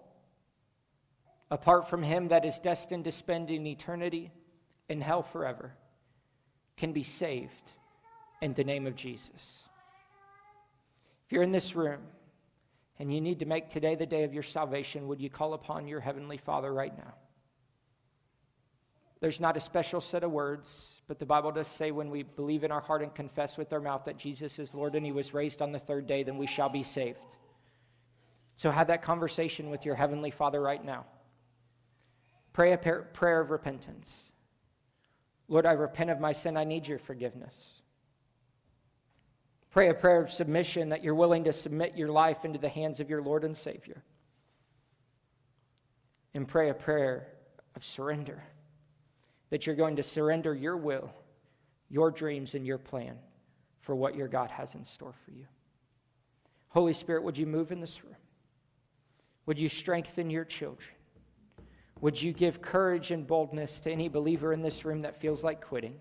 apart 1.50 1.90
from 1.90 2.04
Him 2.04 2.28
that 2.28 2.46
is 2.46 2.60
destined 2.60 3.06
to 3.06 3.12
spend 3.12 3.50
an 3.50 3.66
eternity 3.66 4.32
in 4.90 5.02
hell 5.02 5.24
forever, 5.24 5.74
can 6.78 6.94
be 6.94 7.02
saved 7.02 7.72
in 8.44 8.54
the 8.54 8.64
name 8.64 8.86
of 8.86 8.96
Jesus. 8.96 9.64
If 11.26 11.32
you're 11.32 11.42
in 11.42 11.52
this 11.52 11.76
room 11.76 12.02
and 13.00 13.12
you 13.12 13.22
need 13.22 13.40
to 13.40 13.48
make 13.48 13.70
today 13.70 13.96
the 13.96 14.06
day 14.06 14.24
of 14.24 14.36
your 14.36 14.44
salvation, 14.44 15.08
would 15.08 15.20
you 15.20 15.32
call 15.32 15.56
upon 15.56 15.88
your 15.88 16.00
Heavenly 16.00 16.38
Father 16.38 16.72
right 16.72 16.96
now? 16.96 17.16
There's 19.20 19.40
not 19.40 19.58
a 19.58 19.62
special 19.62 20.00
set 20.00 20.24
of 20.24 20.30
words, 20.30 21.02
but 21.08 21.18
the 21.18 21.26
Bible 21.26 21.52
does 21.52 21.68
say 21.68 21.90
when 21.90 22.12
we 22.12 22.22
believe 22.22 22.64
in 22.64 22.72
our 22.72 22.82
heart 22.82 23.02
and 23.02 23.16
confess 23.16 23.58
with 23.58 23.74
our 23.74 23.82
mouth 23.82 24.06
that 24.06 24.20
Jesus 24.20 24.60
is 24.60 24.76
Lord 24.76 24.94
and 24.94 25.04
He 25.04 25.12
was 25.12 25.34
raised 25.34 25.64
on 25.64 25.72
the 25.72 25.80
third 25.80 26.06
day, 26.06 26.22
then 26.22 26.38
we 26.38 26.46
shall 26.46 26.70
be 26.70 26.84
saved. 26.84 27.38
So 28.56 28.72
have 28.72 28.88
that 28.88 29.02
conversation 29.02 29.70
with 29.70 29.86
your 29.86 29.96
Heavenly 29.96 30.32
Father 30.32 30.62
right 30.62 30.84
now. 30.84 31.06
Pray 32.54 32.74
a 32.74 32.78
prayer 32.78 33.40
of 33.40 33.50
repentance. 33.50 34.24
Lord, 35.48 35.66
I 35.66 35.72
repent 35.72 36.10
of 36.10 36.20
my 36.20 36.32
sin. 36.32 36.56
I 36.56 36.64
need 36.64 36.88
your 36.88 37.00
forgiveness. 37.00 37.82
Pray 39.72 39.90
a 39.90 39.94
prayer 39.94 40.22
of 40.22 40.32
submission 40.32 40.90
that 40.90 41.04
you're 41.04 41.16
willing 41.16 41.46
to 41.46 41.54
submit 41.54 41.98
your 41.98 42.10
life 42.10 42.46
into 42.46 42.60
the 42.60 42.70
hands 42.70 43.00
of 43.00 43.10
your 43.10 43.24
Lord 43.24 43.44
and 43.44 43.58
Savior. 43.58 44.04
And 46.36 46.48
pray 46.48 46.70
a 46.70 46.76
prayer 46.76 47.28
of 47.76 47.84
surrender 47.84 48.44
that 49.50 49.66
you're 49.66 49.76
going 49.76 49.96
to 49.96 50.04
surrender 50.04 50.54
your 50.54 50.78
will, 50.78 51.12
your 51.90 52.12
dreams, 52.12 52.54
and 52.54 52.66
your 52.66 52.78
plan 52.78 53.18
for 53.82 53.96
what 53.96 54.16
your 54.16 54.28
God 54.28 54.52
has 54.52 54.76
in 54.76 54.86
store 54.86 55.14
for 55.26 55.32
you. 55.32 55.46
Holy 56.70 56.94
Spirit, 56.94 57.24
would 57.24 57.38
you 57.38 57.46
move 57.46 57.72
in 57.72 57.80
this 57.82 58.04
room? 58.04 58.16
Would 59.46 59.60
you 59.60 59.70
strengthen 59.70 60.30
your 60.30 60.46
children? 60.46 60.96
Would 62.02 62.22
you 62.22 62.34
give 62.34 62.62
courage 62.62 63.12
and 63.12 63.26
boldness 63.26 63.80
to 63.82 63.92
any 63.92 64.10
believer 64.10 64.54
in 64.54 64.62
this 64.62 64.84
room 64.84 65.02
that 65.02 65.22
feels 65.22 65.44
like 65.44 65.62
quitting? 65.62 65.96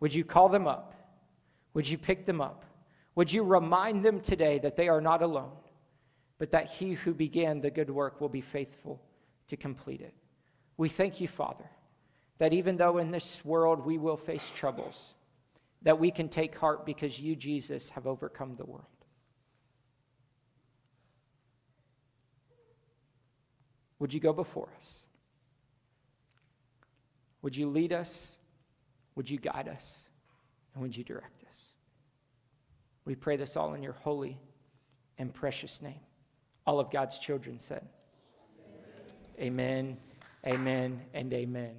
Would 0.00 0.14
you 0.14 0.24
call 0.24 0.48
them 0.48 0.66
up? 0.66 0.94
Would 1.74 1.88
you 1.88 1.98
pick 1.98 2.26
them 2.26 2.40
up? 2.40 2.64
Would 3.14 3.32
you 3.32 3.42
remind 3.42 4.04
them 4.04 4.20
today 4.20 4.58
that 4.60 4.76
they 4.76 4.88
are 4.88 5.00
not 5.00 5.22
alone, 5.22 5.52
but 6.38 6.52
that 6.52 6.68
he 6.68 6.94
who 6.94 7.14
began 7.14 7.60
the 7.60 7.70
good 7.70 7.90
work 7.90 8.20
will 8.20 8.28
be 8.28 8.40
faithful 8.40 9.00
to 9.48 9.56
complete 9.56 10.00
it? 10.00 10.14
We 10.76 10.88
thank 10.88 11.20
you, 11.20 11.28
Father, 11.28 11.68
that 12.38 12.52
even 12.52 12.76
though 12.76 12.98
in 12.98 13.10
this 13.10 13.44
world 13.44 13.84
we 13.84 13.98
will 13.98 14.16
face 14.16 14.50
troubles, 14.54 15.14
that 15.82 15.98
we 15.98 16.10
can 16.10 16.28
take 16.28 16.56
heart 16.56 16.86
because 16.86 17.18
you, 17.18 17.36
Jesus, 17.36 17.90
have 17.90 18.06
overcome 18.06 18.56
the 18.56 18.66
world. 18.66 18.84
Would 24.00 24.12
you 24.12 24.18
go 24.18 24.32
before 24.32 24.68
us? 24.76 25.04
Would 27.42 27.56
you 27.56 27.68
lead 27.68 27.92
us? 27.92 28.36
Would 29.14 29.30
you 29.30 29.38
guide 29.38 29.68
us? 29.68 29.98
And 30.74 30.82
would 30.82 30.96
you 30.96 31.04
direct 31.04 31.44
us? 31.44 31.56
We 33.04 33.14
pray 33.14 33.36
this 33.36 33.56
all 33.56 33.74
in 33.74 33.82
your 33.82 33.92
holy 33.92 34.38
and 35.18 35.32
precious 35.32 35.80
name. 35.80 36.00
All 36.66 36.80
of 36.80 36.90
God's 36.90 37.18
children 37.18 37.58
said, 37.58 37.86
Amen, 39.38 39.96
amen, 40.44 40.54
amen 40.54 41.00
and 41.14 41.32
amen. 41.32 41.76